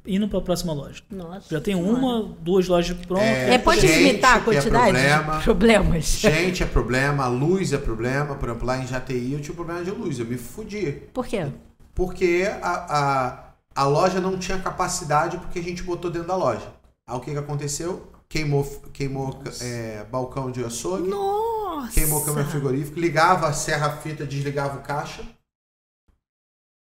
[0.05, 1.03] indo para a próxima loja?
[1.09, 1.97] Nossa Já tem Senhora.
[1.97, 3.27] uma, duas lojas prontas.
[3.27, 5.37] É, pode Gente limitar a é quantidade problema.
[5.37, 6.05] de problemas.
[6.05, 8.35] Gente é problema, luz é problema.
[8.35, 10.19] Por exemplo, lá em Jati eu tinha problema de luz.
[10.19, 10.91] Eu me fudi.
[11.13, 11.47] Por quê?
[11.93, 16.67] Porque a, a, a loja não tinha capacidade porque a gente botou dentro da loja.
[17.05, 18.09] Aí o que, que aconteceu?
[18.29, 18.63] Queimou,
[18.93, 21.09] queimou é, balcão de açougue.
[21.09, 21.59] Nossa!
[21.93, 25.25] queimou câmera frigorífica, ligava a serra-fita, desligava o caixa.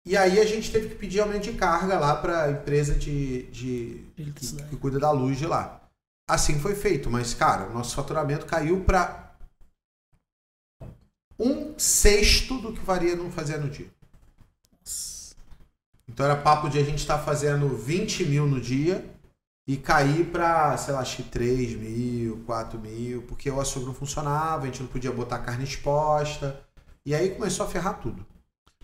[0.06, 3.44] E aí a gente teve que pedir aumento de carga lá para a empresa de,
[3.44, 4.68] de que, eletricidade.
[4.68, 5.80] que cuida da luz de lá.
[6.28, 9.34] Assim foi feito, mas cara, o nosso faturamento caiu para
[11.38, 13.90] um sexto do que varia não fazia no dia.
[16.06, 19.04] Então era papo de a gente estar fazendo 20 mil no dia
[19.66, 23.94] e cair para, sei lá, acho que 3 mil, 4 mil, porque o açougue não
[23.94, 26.60] funcionava, a gente não podia botar carne exposta.
[27.06, 28.24] E aí começou a ferrar tudo.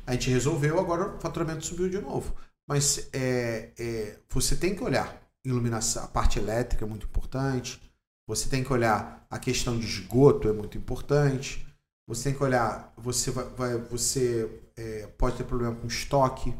[0.06, 2.34] A gente resolveu, agora o faturamento subiu de novo.
[2.68, 7.80] Mas é, é, você tem que olhar iluminação, a parte elétrica é muito importante.
[8.26, 11.66] Você tem que olhar a questão de esgoto é muito importante.
[12.06, 16.54] Você tem que olhar, você vai, vai- você é, pode ter problema com estoque.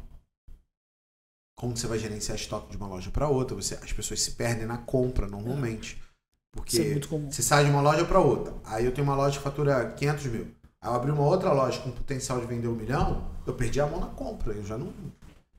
[1.61, 3.55] Como você vai gerenciar estoque de uma loja para outra?
[3.55, 6.03] Você, as pessoas se perdem na compra normalmente.
[6.51, 8.55] Porque é você sai de uma loja para outra.
[8.65, 10.47] Aí eu tenho uma loja que fatura 500 mil.
[10.81, 13.87] Aí eu abri uma outra loja com potencial de vender um milhão, eu perdi a
[13.87, 14.55] mão na compra.
[14.55, 14.91] Eu já não.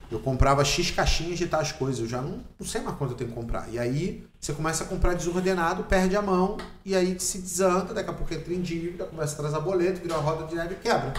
[0.10, 3.18] Eu comprava X caixinhas de tais coisas, eu já não, não sei mais quanto eu
[3.18, 3.72] tenho que comprar.
[3.72, 8.10] E aí você começa a comprar desordenado, perde a mão, e aí se desanda, daqui
[8.10, 10.78] a pouco entra em dívida, começa a trazer boleto, vira uma roda de neve e
[10.78, 11.14] quebra.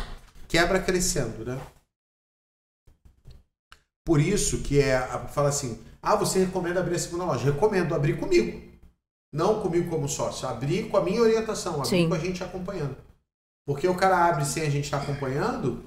[0.49, 1.61] Quebra crescendo, né?
[4.05, 4.99] Por isso que é.
[5.33, 7.45] Fala assim: ah, você recomenda abrir a segunda loja?
[7.45, 8.61] Recomendo abrir comigo.
[9.33, 12.09] Não comigo como sócio, abrir com a minha orientação, abrir Sim.
[12.09, 12.97] com a gente acompanhando.
[13.67, 15.85] Porque o cara abre sem a gente estar acompanhando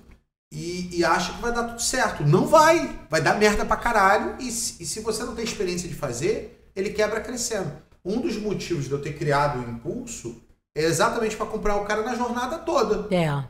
[0.51, 2.23] e, e acha que vai dar tudo certo.
[2.23, 2.99] Não vai!
[3.09, 4.35] Vai dar merda pra caralho.
[4.39, 7.71] E, se- e se você não tem experiência de fazer, ele quebra crescendo.
[8.03, 10.41] Um dos motivos de eu ter criado o impulso
[10.75, 13.13] é exatamente para acompanhar o cara na jornada toda.
[13.13, 13.43] É.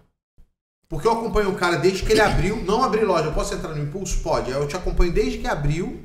[0.88, 3.82] Porque eu acompanho o cara desde que ele abriu, não abri loja, posso entrar no
[3.82, 4.22] impulso?
[4.22, 4.52] Pode.
[4.52, 6.04] Eu te acompanho desde que abriu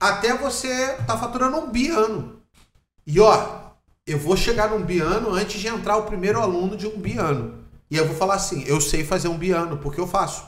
[0.00, 2.42] até você tá faturando um biano.
[3.06, 3.72] E ó,
[4.06, 7.64] eu vou chegar num biano antes de entrar o primeiro aluno de um biano.
[7.90, 10.46] E eu vou falar assim, eu sei fazer um biano, porque eu faço.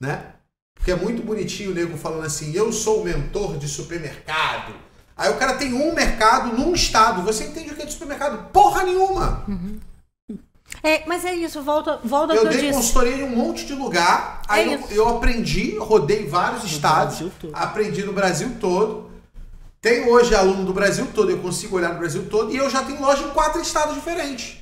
[0.00, 0.34] Né?
[0.74, 4.74] Porque é muito bonitinho o nego falando assim, eu sou o mentor de supermercado.
[5.16, 7.22] Aí o cara tem um mercado num estado.
[7.22, 8.50] Você entende o que é de supermercado?
[8.50, 9.44] Porra nenhuma!
[10.82, 12.72] É, mas é isso, volta, volta Eu que eu dei disse.
[12.72, 17.32] consultoria em um monte de lugar, aí É eu, eu aprendi, rodei vários estados, Brasil
[17.40, 17.54] todo.
[17.54, 19.10] aprendi no Brasil todo.
[19.80, 22.84] Tenho hoje aluno do Brasil todo, eu consigo olhar no Brasil todo, e eu já
[22.84, 24.58] tenho loja em quatro estados diferentes.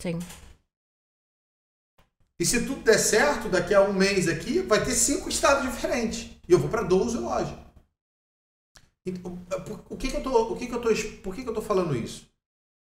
[0.00, 0.18] Sim.
[2.40, 6.30] E se tudo der certo, daqui a um mês aqui, vai ter cinco estados diferentes.
[6.48, 7.52] E eu vou para 12 lojas.
[9.04, 10.88] Então, por- O que, que eu tô, o que, que eu tô,
[11.22, 12.28] por que, que eu tô falando isso?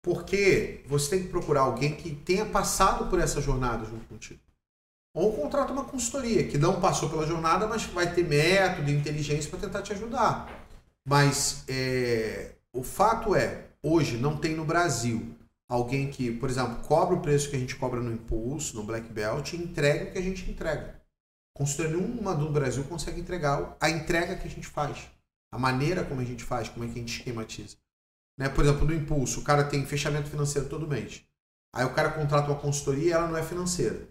[0.03, 4.39] Porque você tem que procurar alguém que tenha passado por essa jornada junto contigo.
[5.15, 9.49] Ou contrata uma consultoria que não passou pela jornada, mas vai ter método e inteligência
[9.49, 10.47] para tentar te ajudar.
[11.07, 15.35] Mas é, o fato é, hoje não tem no Brasil
[15.69, 19.11] alguém que, por exemplo, cobra o preço que a gente cobra no Impulso, no Black
[19.11, 21.01] Belt e entrega o que a gente entrega.
[21.55, 25.09] Consultoria nenhuma do Brasil consegue entregar a entrega que a gente faz.
[25.51, 27.77] A maneira como a gente faz, como é que a gente esquematiza.
[28.37, 28.49] Né?
[28.49, 31.23] Por exemplo, no Impulso, o cara tem fechamento financeiro todo mês.
[31.73, 34.07] Aí o cara contrata uma consultoria e ela não é financeira.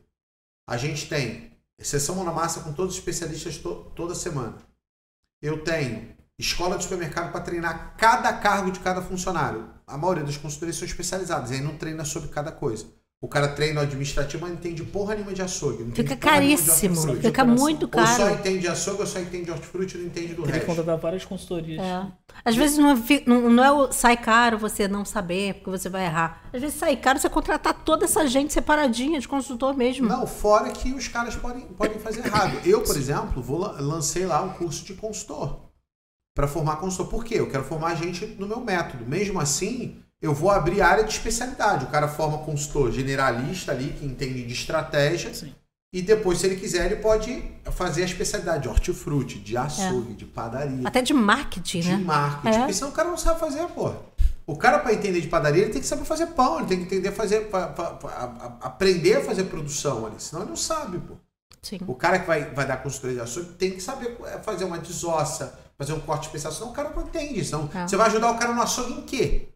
[0.68, 1.56] A gente tem
[2.14, 4.56] mão na massa com todos os especialistas to- toda semana.
[5.40, 9.70] Eu tenho escola de supermercado para treinar cada cargo de cada funcionário.
[9.86, 12.86] A maioria das consultorias são especializadas, aí não treina sobre cada coisa.
[13.18, 15.90] O cara treina o administrativo, mas não entende porra nenhuma de açougue.
[15.94, 17.16] Fica caríssimo.
[17.16, 18.34] Fica muito Ou só caro.
[18.34, 20.66] entende de açougue, ou só entende de hortifruti e não entende do que resto.
[20.66, 21.82] contratar várias consultorias.
[21.82, 22.06] É.
[22.44, 26.04] Às vezes não é, não, é o sai caro você não saber, porque você vai
[26.04, 26.42] errar.
[26.52, 30.06] Às vezes sai caro você contratar toda essa gente separadinha de consultor mesmo.
[30.06, 32.60] Não, fora que os caras podem, podem fazer errado.
[32.66, 35.70] Eu, por exemplo, vou la- lancei lá um curso de consultor
[36.36, 37.10] para formar consultor.
[37.10, 37.36] Por quê?
[37.40, 39.06] Eu quero formar gente no meu método.
[39.06, 41.84] Mesmo assim, eu vou abrir área de especialidade.
[41.84, 45.32] O cara forma consultor generalista ali, que entende de estratégia.
[45.34, 45.54] Sim.
[45.92, 50.24] E depois, se ele quiser, ele pode fazer a especialidade de hortifruti, de açougue, de
[50.26, 51.96] padaria, Até de marketing, de né?
[51.96, 52.54] marketing.
[52.54, 52.58] É.
[52.58, 53.92] Porque senão o cara não sabe fazer, pô.
[54.46, 56.84] O cara, para entender de padaria, ele tem que saber fazer pão, ele tem que
[56.84, 60.16] entender fazer, fa- fa- fa- a- a- aprender a fazer produção ali.
[60.18, 61.14] Senão ele não sabe, pô.
[61.62, 61.78] Sim.
[61.86, 64.78] O cara que vai, vai dar consultoria de açougue tem que saber é, fazer uma
[64.78, 67.44] desossa, fazer um corte especial, senão o cara não entende.
[67.44, 67.88] Senão, É.
[67.88, 69.48] Você vai ajudar o cara no açougue em quê?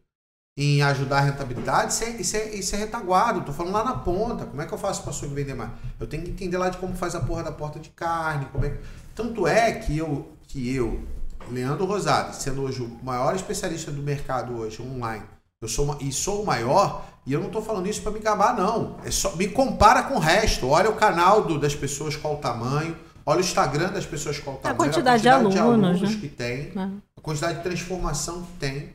[0.57, 1.93] Em ajudar a rentabilidade?
[1.93, 3.39] Isso é, isso é, isso é retaguarda.
[3.39, 4.45] Eu tô falando lá na ponta.
[4.45, 5.69] Como é que eu faço para vender mais?
[5.99, 8.45] Eu tenho que entender lá de como faz a porra da porta de carne.
[8.51, 8.79] Como é que...
[9.15, 11.03] Tanto é que eu, que eu,
[11.49, 15.23] Leandro Rosado, sendo hoje o maior especialista do mercado hoje online,
[15.61, 18.19] eu sou uma- e sou o maior, e eu não tô falando isso para me
[18.19, 18.97] gabar, não.
[19.05, 20.67] É só, me compara com o resto.
[20.67, 22.95] Olha o canal do- das pessoas, qual o tamanho.
[23.25, 24.77] Olha o Instagram das pessoas, qual o tamanho.
[24.77, 26.17] quantidade de alunos, né?
[26.19, 26.89] que tem É.
[27.17, 28.89] a quantidade de transformação que tem.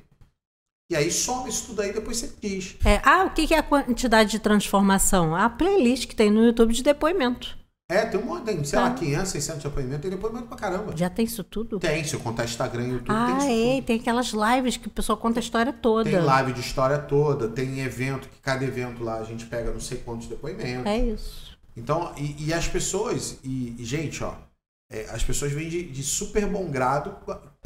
[0.90, 2.76] E aí soma isso tudo aí, depois você diz.
[2.84, 5.34] É, ah, o que é a quantidade de transformação?
[5.34, 7.56] A playlist que tem no YouTube de depoimento.
[7.88, 8.96] É, tem um monte, tem, sei lá, Tá.
[8.96, 10.96] 500, 600 depoimentos, tem depoimento pra caramba.
[10.96, 11.78] Já tem isso tudo?
[11.78, 13.74] Tem, se eu contar Instagram e YouTube, tem Ah, isso é.
[13.76, 13.84] tudo.
[13.86, 16.10] Tem aquelas lives que o pessoal conta a história toda.
[16.10, 19.80] Tem live de história toda, tem evento, que cada evento lá a gente pega não
[19.80, 20.84] sei quantos depoimentos.
[20.86, 21.56] É isso.
[21.76, 24.34] Então, e, e as pessoas, e, e, gente, ó,
[24.90, 27.14] é, as pessoas vêm de, de super bom grado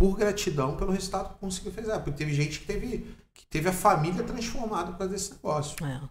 [0.00, 1.92] por gratidão pelo resultado que conseguiu fazer.
[2.00, 5.76] Porque teve gente que teve, que teve a família transformada por causa desse negócio.
[5.84, 6.08] É.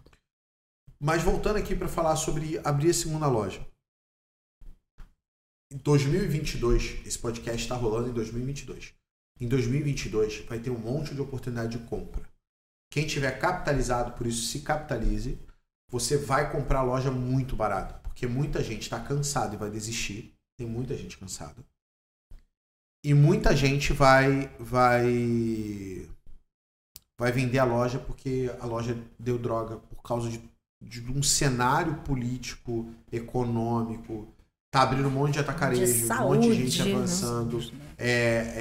[1.00, 3.66] Mas voltando aqui para falar sobre abrir a segunda loja.
[5.72, 8.94] Em 2022, esse podcast está rolando em 2022.
[9.40, 12.30] Em 2022 vai ter um monte de oportunidade de compra.
[12.92, 15.36] Quem tiver capitalizado por isso, se capitalize.
[15.90, 20.32] Você vai comprar a loja muito barato, porque muita gente está cansada e vai desistir.
[20.56, 21.56] Tem muita gente cansada.
[23.02, 26.08] E muita gente vai vai
[27.18, 30.40] vai vender a loja porque a loja deu droga por causa de,
[30.80, 34.28] de um cenário político, econômico.
[34.72, 36.96] Tá abrindo um monte de atacarejo, De um monte de gente saúde, né?
[36.96, 37.72] avançando.
[37.98, 38.08] É,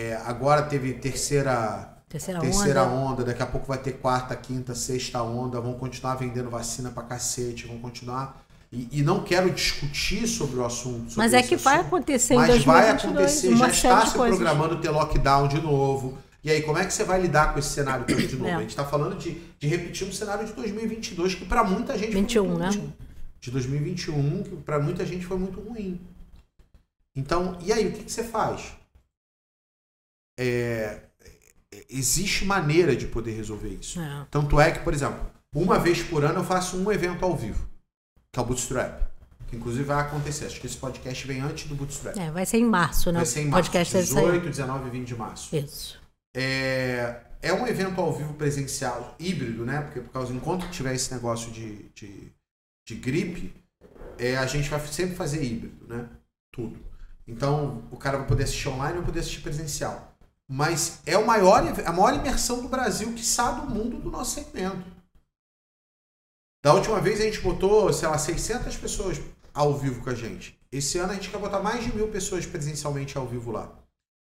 [0.09, 3.11] é, agora teve terceira Terceira, terceira onda.
[3.13, 3.23] onda.
[3.23, 7.67] daqui a pouco vai ter quarta, quinta, sexta onda, vão continuar vendendo vacina pra cacete,
[7.67, 8.43] vão continuar.
[8.71, 11.09] E, e não quero discutir sobre o assunto.
[11.09, 14.15] sobre Mas é que vai assunto, acontecer em Mas 2022 vai acontecer, já está se
[14.15, 14.37] coisas.
[14.37, 16.17] programando ter lockdown de novo.
[16.43, 18.49] E aí, como é que você vai lidar com esse cenário todo de novo?
[18.49, 18.55] É.
[18.55, 22.13] A gente está falando de, de repetir um cenário de 2022 que para muita gente
[22.13, 22.81] 21, foi muito né?
[22.81, 22.93] ruim.
[23.41, 25.99] De 2021, que para muita gente foi muito ruim.
[27.15, 28.73] Então, e aí, o que, que você faz?
[30.39, 31.01] É,
[31.89, 33.99] existe maneira de poder resolver isso.
[33.99, 34.27] É.
[34.31, 35.19] Tanto é que, por exemplo,
[35.53, 37.67] uma vez por ano eu faço um evento ao vivo,
[38.31, 39.09] que é o Bootstrap.
[39.47, 40.45] Que inclusive vai acontecer.
[40.45, 42.17] Acho que esse podcast vem antes do Bootstrap.
[42.17, 43.17] É, vai ser em março, né?
[43.17, 44.25] Vai ser em março, podcast deve sair.
[44.25, 45.55] 18, 19 e 20 de março.
[45.55, 45.99] Isso.
[46.35, 49.81] É, é um evento ao vivo presencial, híbrido, né?
[49.81, 52.31] Porque por causa, enquanto tiver esse negócio de, de,
[52.87, 53.53] de gripe,
[54.19, 56.07] é, a gente vai sempre fazer híbrido, né?
[56.51, 56.79] Tudo.
[57.27, 60.13] Então, o cara vai poder assistir online ou poder assistir presencial.
[60.47, 64.35] Mas é o maior, a maior imersão do Brasil, que sabe do mundo do nosso
[64.35, 64.83] segmento.
[66.61, 69.21] Da última vez a gente botou, sei lá, 600 pessoas
[69.53, 70.59] ao vivo com a gente.
[70.71, 73.71] Esse ano a gente quer botar mais de mil pessoas presencialmente ao vivo lá.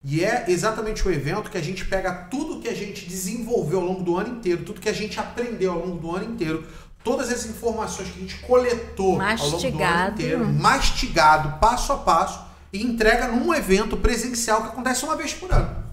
[0.04, 3.86] E é exatamente o evento que a gente pega tudo que a gente desenvolveu ao
[3.86, 6.66] longo do ano inteiro, tudo que a gente aprendeu ao longo do ano inteiro,
[7.02, 10.12] todas as informações que a gente coletou ao longo do ano Mastigado.
[10.12, 15.52] inteiro, mastigado, passo a passo, e entrega num evento presencial que acontece uma vez por
[15.52, 15.84] ano.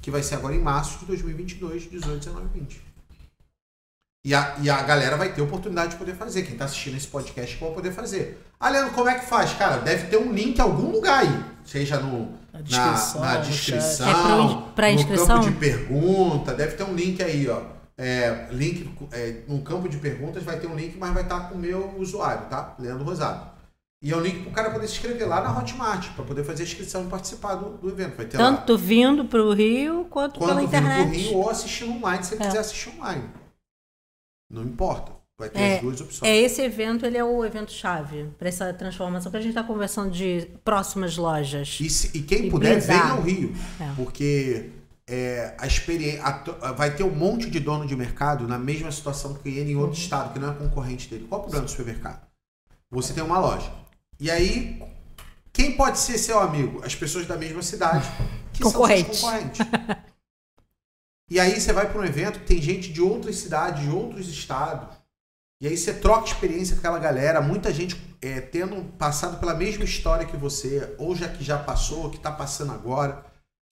[0.00, 2.91] Que vai ser agora em março de 2022, 18, 19 e 20.
[4.24, 6.42] E a, e a galera vai ter oportunidade de poder fazer.
[6.44, 8.40] Quem tá assistindo esse podcast vai poder fazer.
[8.60, 9.52] Ah, Leandro, como é que faz?
[9.54, 11.44] Cara, deve ter um link em algum lugar aí.
[11.64, 14.08] Seja no, Na na, descrição, na no descrição.
[14.08, 15.26] É pra pra no inscrição?
[15.26, 16.54] campo de pergunta.
[16.54, 17.62] Deve ter um link aí, ó.
[17.98, 21.56] É, link é, no campo de perguntas vai ter um link, mas vai estar com
[21.56, 22.74] o meu usuário, tá?
[22.78, 23.50] Leandro Rosado.
[24.04, 26.62] E é um link pro cara poder se inscrever lá na Hotmart, para poder fazer
[26.62, 28.16] a inscrição e participar do, do evento.
[28.16, 31.16] Vai ter lá Tanto vindo pro Rio quanto quando pela vindo pro internet.
[31.16, 32.46] Rio ou assistindo online, se você É.
[32.46, 33.22] quiser assistir online.
[34.52, 35.12] Não importa.
[35.38, 36.30] Vai ter É, as duas opções.
[36.30, 40.10] É, esse evento, ele é o evento-chave para essa transformação que a gente está conversando
[40.10, 41.78] de próximas lojas.
[41.80, 43.52] E, se- e quem E puder, venha ao Rio.
[43.80, 43.90] É.
[43.96, 44.70] Porque
[45.08, 46.22] é, a experiência.
[46.76, 49.96] Vai ter um monte de dono de mercado na mesma situação que ele em outro
[49.96, 50.02] Uhum.
[50.02, 51.26] estado, que não é concorrente dele.
[51.28, 52.20] Qual o problema do supermercado?
[52.90, 53.72] Você tem uma loja.
[54.20, 54.80] E aí,
[55.52, 56.82] quem pode ser seu amigo?
[56.84, 58.06] As pessoas da mesma cidade
[58.52, 59.16] que Concorrente.
[59.16, 59.60] são seus concorrentes.
[61.32, 64.28] e aí você vai para um evento que tem gente de outras cidades, de outros
[64.28, 64.94] estados.
[65.62, 69.82] E aí você troca experiência com aquela galera, muita gente é, tendo passado pela mesma
[69.82, 73.24] história que você, ou já que já passou, que está passando agora.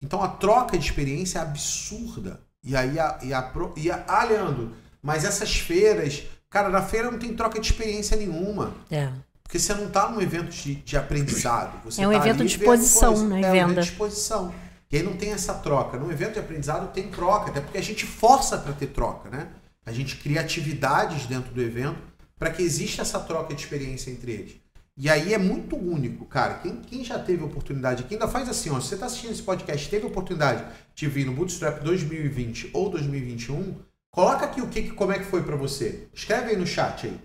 [0.03, 2.39] Então a troca de experiência é absurda.
[2.63, 7.11] E aí a, e a, e a ah, Leandro, mas essas feiras, cara, na feira
[7.11, 8.73] não tem troca de experiência nenhuma.
[8.89, 9.11] É.
[9.43, 11.79] Porque você não está num evento de, de aprendizado.
[11.85, 13.71] Você É um tá evento de exposição, né, É um venda.
[13.73, 14.51] evento de exposição.
[14.91, 15.97] E aí não tem essa troca.
[15.97, 19.49] Num evento de aprendizado tem troca, até porque a gente força para ter troca, né?
[19.85, 21.99] A gente cria atividades dentro do evento
[22.37, 24.61] para que exista essa troca de experiência entre eles.
[24.97, 26.55] E aí é muito único, cara.
[26.55, 29.41] Quem, quem já teve oportunidade, quem ainda faz assim, ó, se você está assistindo esse
[29.41, 33.75] podcast, teve oportunidade de vir no Bootstrap 2020 ou 2021,
[34.11, 36.07] coloca aqui o que, como é que foi para você.
[36.13, 37.19] Escreve aí no chat aí.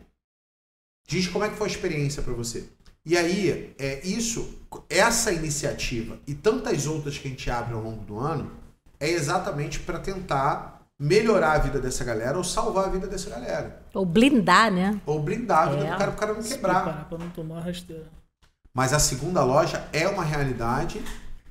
[1.08, 2.68] Diz como é que foi a experiência para você.
[3.06, 4.58] E aí, é isso,
[4.90, 8.50] essa iniciativa e tantas outras que a gente abre ao longo do ano
[8.98, 13.80] é exatamente para tentar melhorar a vida dessa galera ou salvar a vida dessa galera.
[13.94, 15.00] Ou blindar, né?
[15.06, 15.90] Ou blindar a vida É.
[15.92, 17.06] do cara pro cara não Se quebrar.
[17.08, 18.06] pra não tomar rasteira.
[18.74, 21.00] Mas a segunda loja é uma realidade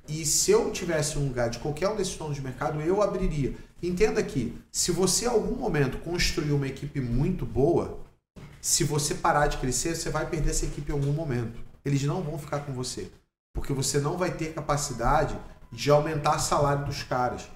[0.10, 3.56] e se eu tivesse um lugar de qualquer um desses donos de mercado, eu abriria.
[3.82, 8.00] Entenda que se você em algum momento construir uma equipe muito boa,
[8.66, 11.64] se você parar de crescer, você vai perder essa equipe em algum momento.
[11.86, 13.12] Eles não vão ficar com você.
[13.54, 15.40] Porque você não vai ter capacidade
[15.72, 17.48] de aumentar o salário dos caras.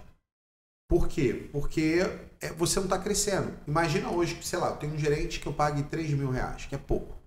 [0.88, 1.50] Por quê?
[1.52, 2.02] Porque
[2.39, 3.52] é, você não está crescendo.
[3.65, 6.76] Imagina hoje sei lá, eu tenho um gerente que eu pague 3 mil reais, que
[6.76, 7.17] é pouco.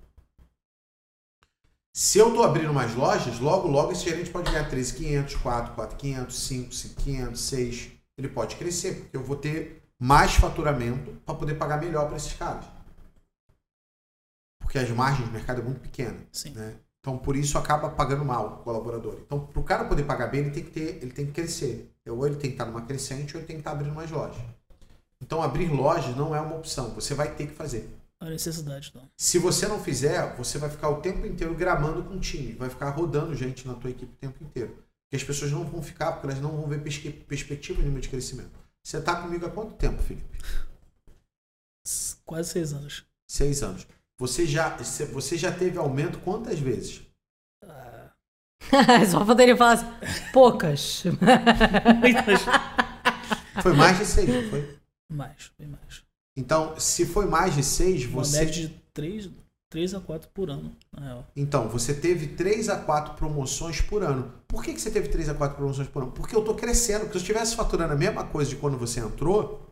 [1.92, 6.30] Se eu estou abrindo mais lojas, logo, logo esse gerente pode ganhar 3.500, 4, 4.500,
[6.30, 7.90] 5, 5.500, 6.
[8.16, 12.32] Ele pode crescer, porque eu vou ter mais faturamento para poder pagar melhor para esses
[12.34, 12.64] caras.
[14.72, 16.16] Porque as margens do mercado é muito pequena.
[16.32, 16.52] Sim.
[16.52, 16.76] Né?
[16.98, 19.18] Então, por isso, acaba pagando mal o colaborador.
[19.20, 21.92] Então, para o cara poder pagar bem, ele tem que ter, ele tem que crescer.
[22.08, 24.42] Ou ele tem que estar numa crescente, ou ele tem que estar abrindo mais lojas.
[25.20, 26.88] Então, abrir lojas não é uma opção.
[26.94, 27.86] Você vai ter que fazer.
[28.18, 29.06] A necessidade, então.
[29.14, 32.70] Se você não fizer, você vai ficar o tempo inteiro gramando com o time, vai
[32.70, 34.70] ficar rodando gente na tua equipe o tempo inteiro.
[34.70, 38.58] Porque as pessoas não vão ficar, porque elas não vão ver perspectiva nenhuma de crescimento.
[38.82, 40.38] Você tá comigo há quanto tempo, Felipe?
[42.24, 43.04] Quase seis anos.
[43.26, 43.86] Seis anos.
[44.22, 44.76] Você já,
[45.12, 47.02] você já teve aumento quantas vezes?
[47.64, 48.12] Ah,
[49.10, 49.86] Só ele falar assim,
[50.32, 51.02] poucas.
[53.60, 54.78] Foi mais de seis, não foi?
[55.12, 56.04] mais, bem mais.
[56.36, 58.38] Então, se foi mais de seis, Uma você.
[58.38, 59.28] média de três,
[59.68, 61.26] três a quatro por ano, na real.
[61.34, 64.32] Então, você teve 3 a 4 promoções por ano.
[64.46, 66.12] Por que, que você teve 3 a 4 promoções por ano?
[66.12, 67.00] Porque eu tô crescendo.
[67.00, 69.71] Porque se eu estivesse faturando a mesma coisa de quando você entrou,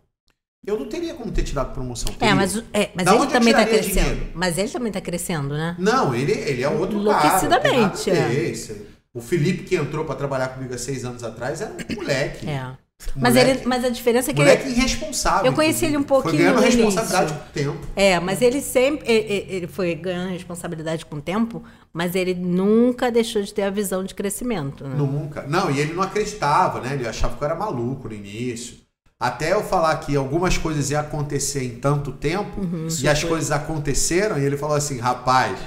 [0.67, 2.13] eu não teria como ter te dado promoção.
[2.21, 4.05] É, mas, é, mas ele também tá tiraria crescendo.
[4.05, 4.27] dinheiro?
[4.35, 5.77] Mas ele também tá crescendo, né?
[5.79, 7.19] Não, ele, ele é outro cara.
[7.27, 8.77] Enlouquecidamente, não tem nada a é.
[9.13, 12.49] O Felipe que entrou pra trabalhar comigo há seis anos atrás era um moleque.
[12.49, 12.73] É.
[13.17, 14.73] Mas, Moleque- ele, mas a diferença é que moleque ele.
[14.77, 15.47] irresponsável.
[15.47, 17.87] Eu conheci ele um pouquinho Foi ganhando responsabilidade com o tempo.
[17.97, 19.11] É, mas ele sempre.
[19.11, 21.65] Ele, ele foi ganhando responsabilidade com o tempo,
[21.95, 24.87] mas ele nunca deixou de ter a visão de crescimento.
[24.87, 24.95] Né?
[24.97, 25.43] Nunca.
[25.49, 26.93] Não, e ele não acreditava, né?
[26.95, 28.77] Ele achava que eu era maluco no início.
[29.21, 32.89] Até eu falar que algumas coisas iam acontecer em tanto tempo, Uhum.
[33.03, 35.59] e as coisas aconteceram, e ele falou assim, rapaz,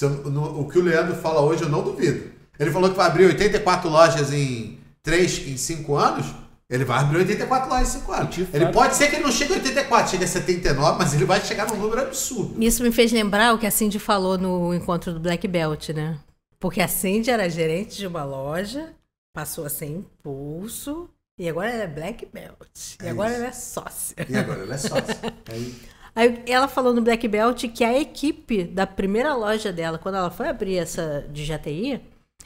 [0.00, 2.30] eu- no- o que o Leandro fala hoje eu não duvido.
[2.58, 6.26] Ele falou que vai abrir 84 lojas em 3, em 5 anos.
[6.70, 8.38] Ele vai abrir 84 lojas em 5 anos.
[8.52, 11.40] Ele pode ser que ele não chegue a 84, chegue a 79, mas ele vai
[11.40, 12.56] chegar num número absurdo.
[12.62, 16.18] Isso me fez lembrar o que a Cindy falou no encontro do Black Belt, né?
[16.58, 18.90] Porque a Cindy era gerente de uma loja,
[19.34, 21.08] passou a ser impulso,
[21.38, 22.96] e agora ela é Black Belt.
[23.02, 23.38] E É agora isso.
[23.38, 24.16] ela é sócia.
[24.28, 25.14] E agora ele é sócio.
[25.52, 25.74] Aí,
[26.14, 30.30] Aí ela falou no Black Belt que a equipe da primeira loja dela, quando ela
[30.30, 32.00] foi abrir essa de GTI,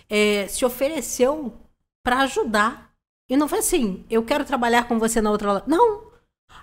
[0.08, 1.54] é, se ofereceu
[2.02, 2.90] para ajudar.
[3.28, 5.64] E não foi assim, eu quero trabalhar com você na outra loja.
[5.68, 6.10] Não!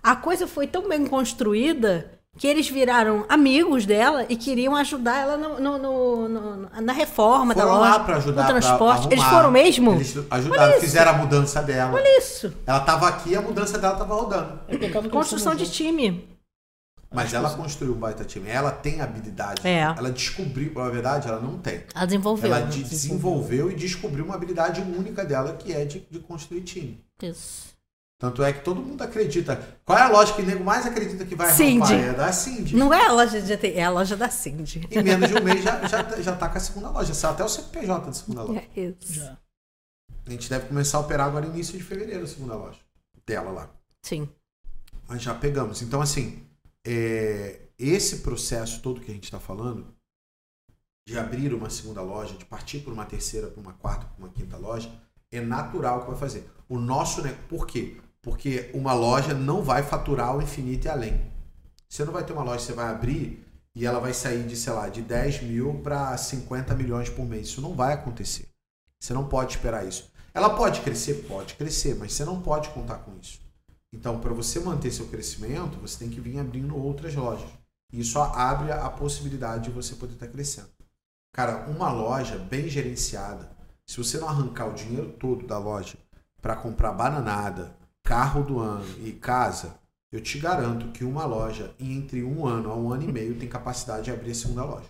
[0.03, 5.37] A coisa foi tão bem construída que eles viraram amigos dela e queriam ajudar ela
[5.37, 8.41] no, no- no- no- na reforma da foram loja, lá pra ajudar.
[8.43, 9.07] no pra transporte.
[9.11, 9.91] Eles foram mesmo?
[9.93, 11.93] Eles ajudaram, fizeram a mudança dela.
[11.95, 12.53] Olha isso.
[12.65, 14.59] Ela tava aqui a mudança dela tava rodando.
[14.67, 16.27] É Construção de time.
[17.09, 18.49] Mas ela construiu um baita time.
[18.49, 19.65] Ela tem habilidade.
[19.65, 19.79] É.
[19.97, 21.83] Ela descobriu, na verdade, ela não tem.
[21.95, 22.51] Ela desenvolveu.
[22.51, 27.01] Ela de- desenvolveu e descobriu uma habilidade única dela, que é de, de construir time.
[27.23, 27.67] Isso.
[28.19, 29.79] Tanto é que todo mundo acredita.
[29.85, 31.93] Qual é a loja que o nego mais acredita que vai Cindy.
[31.93, 31.99] rampar?
[31.99, 32.75] É da Cindy.
[32.75, 34.87] Não é a loja de GTI, é a loja da Cindy.
[34.89, 37.13] Em menos de um mês já, já, já tá com a segunda loja.
[37.13, 38.63] Saiu até o CPJ da segunda loja.
[38.75, 39.13] É isso.
[39.13, 39.37] Já.
[40.25, 42.79] A gente deve começar a operar agora início de fevereiro a segunda loja.
[43.25, 43.69] Dela lá.
[44.01, 44.27] Sim.
[45.07, 45.83] Mas já pegamos.
[45.83, 46.43] Então, assim,
[46.85, 49.93] é, esse processo todo que a gente está falando,
[51.07, 54.29] de abrir uma segunda loja, de partir por uma terceira, por uma quarta, por uma
[54.29, 54.91] quinta loja,
[55.31, 56.49] é natural que vai fazer.
[56.67, 57.37] O nosso, né?
[57.47, 57.97] Por quê?
[58.27, 61.31] Porque uma loja não vai faturar o infinito e além.
[61.87, 64.57] Você não vai ter uma loja que você vai abrir e ela vai sair de,
[64.57, 67.47] sei lá, de 10 mil para 50 milhões por mês.
[67.47, 68.49] Isso não vai acontecer.
[68.99, 70.11] Você não pode esperar isso.
[70.33, 71.25] Ela pode crescer?
[71.25, 73.39] Pode crescer, mas você não pode contar com isso.
[73.93, 77.47] Então, para você manter seu crescimento, você tem que vir abrindo outras lojas.
[77.93, 80.67] E isso abre a possibilidade de você poder estar crescendo.
[81.33, 83.49] Cara, uma loja bem gerenciada,
[83.85, 85.97] se você não arrancar o dinheiro todo da loja
[86.41, 87.76] para comprar bananada,
[88.07, 89.77] carro do ano e casa,
[90.13, 93.49] eu te garanto que uma loja, entre um ano a um ano e meio, tem
[93.49, 94.87] capacidade de abrir a segunda loja.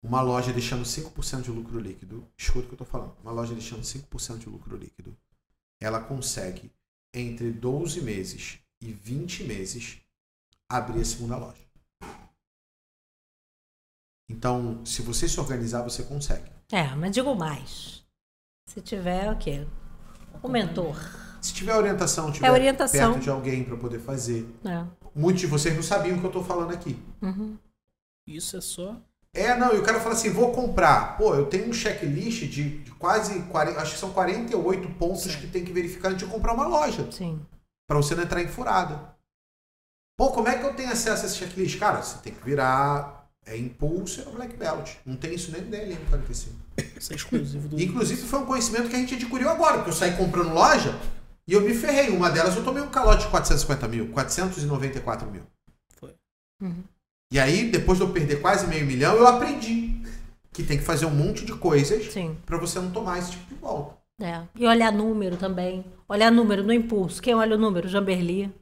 [0.00, 3.52] Uma loja deixando 5% de lucro líquido, escuta o que eu estou falando, uma loja
[3.52, 5.18] deixando 5% de lucro líquido,
[5.80, 6.70] ela consegue,
[7.12, 10.00] entre 12 meses e 20 meses,
[10.68, 11.66] abrir a segunda loja.
[14.28, 16.48] Então, se você se organizar, você consegue.
[16.70, 18.04] É, mas digo mais.
[18.66, 19.66] Se tiver, o quê?
[20.40, 20.96] O mentor.
[21.40, 23.12] Se tiver orientação, tiver É orientação.
[23.12, 24.46] perto de alguém para poder fazer.
[24.64, 24.84] É.
[25.14, 26.98] Muitos de vocês não sabiam o que eu estou falando aqui.
[27.22, 27.56] Uhum.
[28.26, 28.96] Isso é só.
[29.32, 31.16] É, não, e o cara fala assim, vou comprar.
[31.16, 35.38] Pô, eu tenho um checklist de, de quase, 40, acho que são 48 pontos Sim.
[35.38, 37.10] que tem que verificar antes de comprar uma loja.
[37.12, 37.40] Sim.
[37.88, 39.14] Pra você não entrar em furada.
[40.18, 41.78] Pô, como é que eu tenho acesso a esse checklist?
[41.78, 44.96] Cara, você tem que virar é impulso e no Black Belt.
[45.04, 46.54] Não tem isso nem no DLM 45.
[46.96, 47.80] Isso é exclusivo do.
[47.80, 50.94] Inclusive foi um conhecimento que a gente adquiriu agora, porque eu saí comprando loja
[51.50, 52.10] e eu me ferrei.
[52.10, 55.42] Uma delas eu tomei um calote de 450 mil, 494 mil.
[55.96, 56.14] Foi.
[56.62, 56.84] Uhum.
[57.32, 60.00] E aí, depois de eu perder quase meio milhão, eu aprendi
[60.52, 62.36] que tem que fazer um monte de coisas Sim.
[62.46, 63.96] pra você não tomar esse tipo de volta.
[64.20, 64.42] É.
[64.54, 65.84] E olhar número também.
[66.08, 67.20] Olhar número no impulso.
[67.20, 67.88] Quem olha o número?
[67.88, 68.54] Jamberli.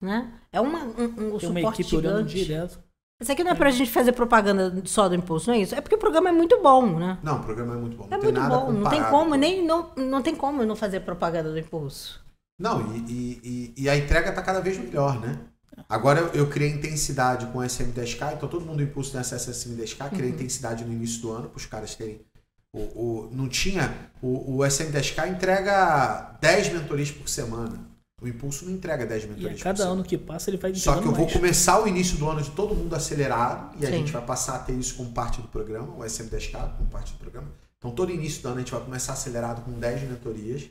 [0.00, 0.32] Né?
[0.52, 2.44] É uma, um, um Tem uma suporte equipe olhando gigante.
[2.44, 2.80] direto.
[3.20, 5.74] Isso aqui não é pra gente fazer propaganda só do impulso, não é isso?
[5.74, 7.18] É porque o programa é muito bom, né?
[7.22, 8.06] Não, o programa é muito bom.
[8.10, 8.72] Não É tem muito bom.
[8.72, 12.24] Não tem como, nem não, não tem como não fazer propaganda do impulso.
[12.58, 15.38] Não, e, e, e- a entrega tá cada vez melhor, né?
[15.88, 19.48] Agora eu, eu criei intensidade com o SM10K, então todo mundo do Impulso tem acesso
[19.50, 22.20] ao SM10K, criei intensidade no início do ano para os caras terem.
[22.72, 23.94] O, o- não tinha.
[24.22, 27.78] O, o SM10K entrega 10 mentorias por semana.
[28.20, 30.74] O Impulso não entrega 10 E a mentorias por cada ano que passa ele vai
[30.74, 31.32] Só que eu vou mais.
[31.32, 33.98] começar o início do ano de todo mundo acelerado e a Sim.
[33.98, 37.18] gente vai passar a ter isso como parte do programa, o SM10K como parte do
[37.18, 37.48] programa.
[37.78, 40.68] Então todo início do ano a gente vai começar acelerado com 10 mentorias.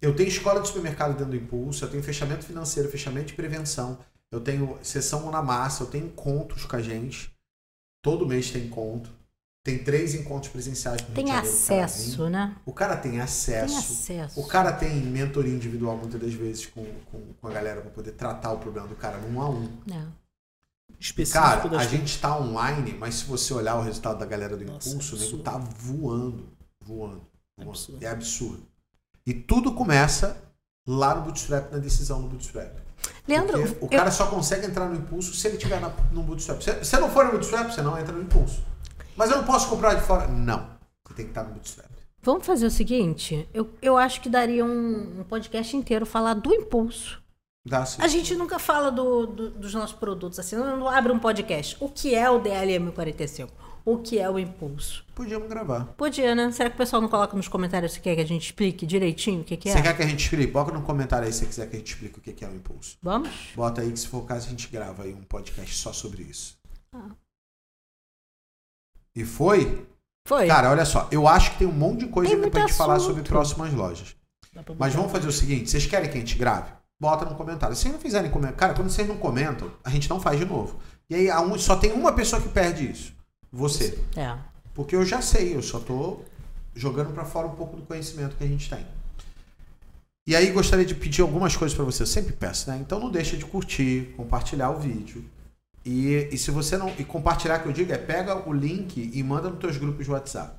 [0.00, 3.98] Eu tenho escola de supermercado dentro do Impulso, eu tenho fechamento financeiro, fechamento de prevenção,
[4.30, 7.34] eu tenho sessão na massa, eu tenho encontros com a gente.
[8.00, 9.12] Todo mês tem encontro.
[9.62, 12.56] Tem três encontros presenciais no Tem o acesso, né?
[12.64, 14.06] O cara tem acesso.
[14.06, 14.40] Tem acesso.
[14.40, 18.12] O cara tem mentoria individual muitas das vezes com, com, com a galera para poder
[18.12, 19.68] tratar o problema do cara num a um.
[19.92, 20.02] É.
[20.98, 24.64] específico Cara, a gente tá online, mas se você olhar o resultado da galera do
[24.64, 26.48] Nossa, Impulso, o nego tá voando,
[26.82, 27.26] voando,
[27.58, 27.70] voando.
[27.70, 28.02] Absurdo.
[28.04, 28.66] É absurdo.
[29.26, 30.38] E tudo começa
[30.88, 32.78] lá no Bootstrap, na decisão do Bootstrap.
[33.28, 36.22] Leandro, Porque o eu- cara só consegue entrar no Impulso se ele tiver na- no
[36.22, 36.62] Bootstrap.
[36.62, 38.62] Se você não for no Bootstrap, você não entra no Impulso.
[39.20, 40.26] Mas eu não posso comprar de fora.
[40.26, 40.70] Não.
[41.06, 41.90] Você tem que estar no Bootstrap.
[42.22, 46.52] vamos fazer o seguinte: eu, eu acho que daria um, um podcast inteiro falar do
[46.54, 47.20] impulso.
[47.66, 48.00] Dá sim.
[48.00, 51.76] A gente nunca fala do- do- dos nossos produtos assim, não, não abre um podcast.
[51.78, 53.52] O que é o DLM 45?
[53.84, 55.04] o que é o impulso.
[55.14, 55.86] Podíamos gravar.
[55.96, 56.50] Podia, né?
[56.52, 59.40] Será que o pessoal não coloca nos comentários se quer que a gente explique direitinho
[59.40, 59.72] o que, que é?
[59.72, 60.52] Você quer que a gente explique?
[60.52, 62.48] Bota no comentário aí se você quiser que a gente explique o que que é
[62.48, 62.96] o impulso.
[63.02, 63.30] Vamos?
[63.56, 66.22] Bota aí que se for o caso a gente grava aí um podcast só sobre
[66.22, 66.56] isso.
[66.94, 67.08] Ah.
[69.16, 69.86] E foi?
[70.26, 70.46] Foi.
[70.46, 72.94] Cara, olha só, eu acho que tem um monte de coisa ainda pra gente falar
[73.06, 74.14] sobre próximas lojas.
[74.78, 76.70] Mas vamos fazer o seguinte, vocês querem que a gente grave?
[77.00, 77.74] Bota no comentário.
[77.74, 80.44] Se vocês não fizerem comentário, cara, quando vocês não comentam, a gente não faz de
[80.44, 80.78] novo.
[81.08, 83.12] E aí um- só tem uma pessoa que perde isso.
[83.50, 83.98] Você.
[84.16, 84.36] É.
[84.74, 86.20] Porque eu já sei, eu só tô
[86.74, 88.86] jogando pra fora um pouco do conhecimento que a gente tem.
[90.28, 92.78] E aí gostaria de pedir algumas coisas pra você, eu sempre peço, né?
[92.80, 95.24] Então não deixa de curtir, compartilhar o vídeo.
[95.84, 96.92] E, e se você não.
[96.98, 100.10] E compartilhar que eu digo é pega o link e manda nos teus grupos de
[100.10, 100.54] WhatsApp.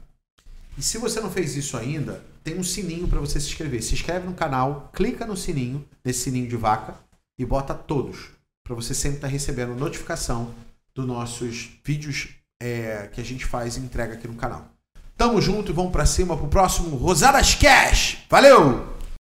[0.77, 3.83] E se você não fez isso ainda, tem um sininho pra você se inscrever.
[3.83, 6.95] Se inscreve no canal, clica no sininho, nesse sininho de vaca,
[7.37, 8.29] e bota todos.
[8.63, 10.53] Pra você sempre estar recebendo notificação
[10.93, 12.29] dos nossos vídeos
[12.61, 14.69] é, que a gente faz e entrega aqui no canal.
[15.17, 18.25] Tamo junto e vamos pra cima pro próximo Rosadas Cash.
[18.29, 19.00] Valeu!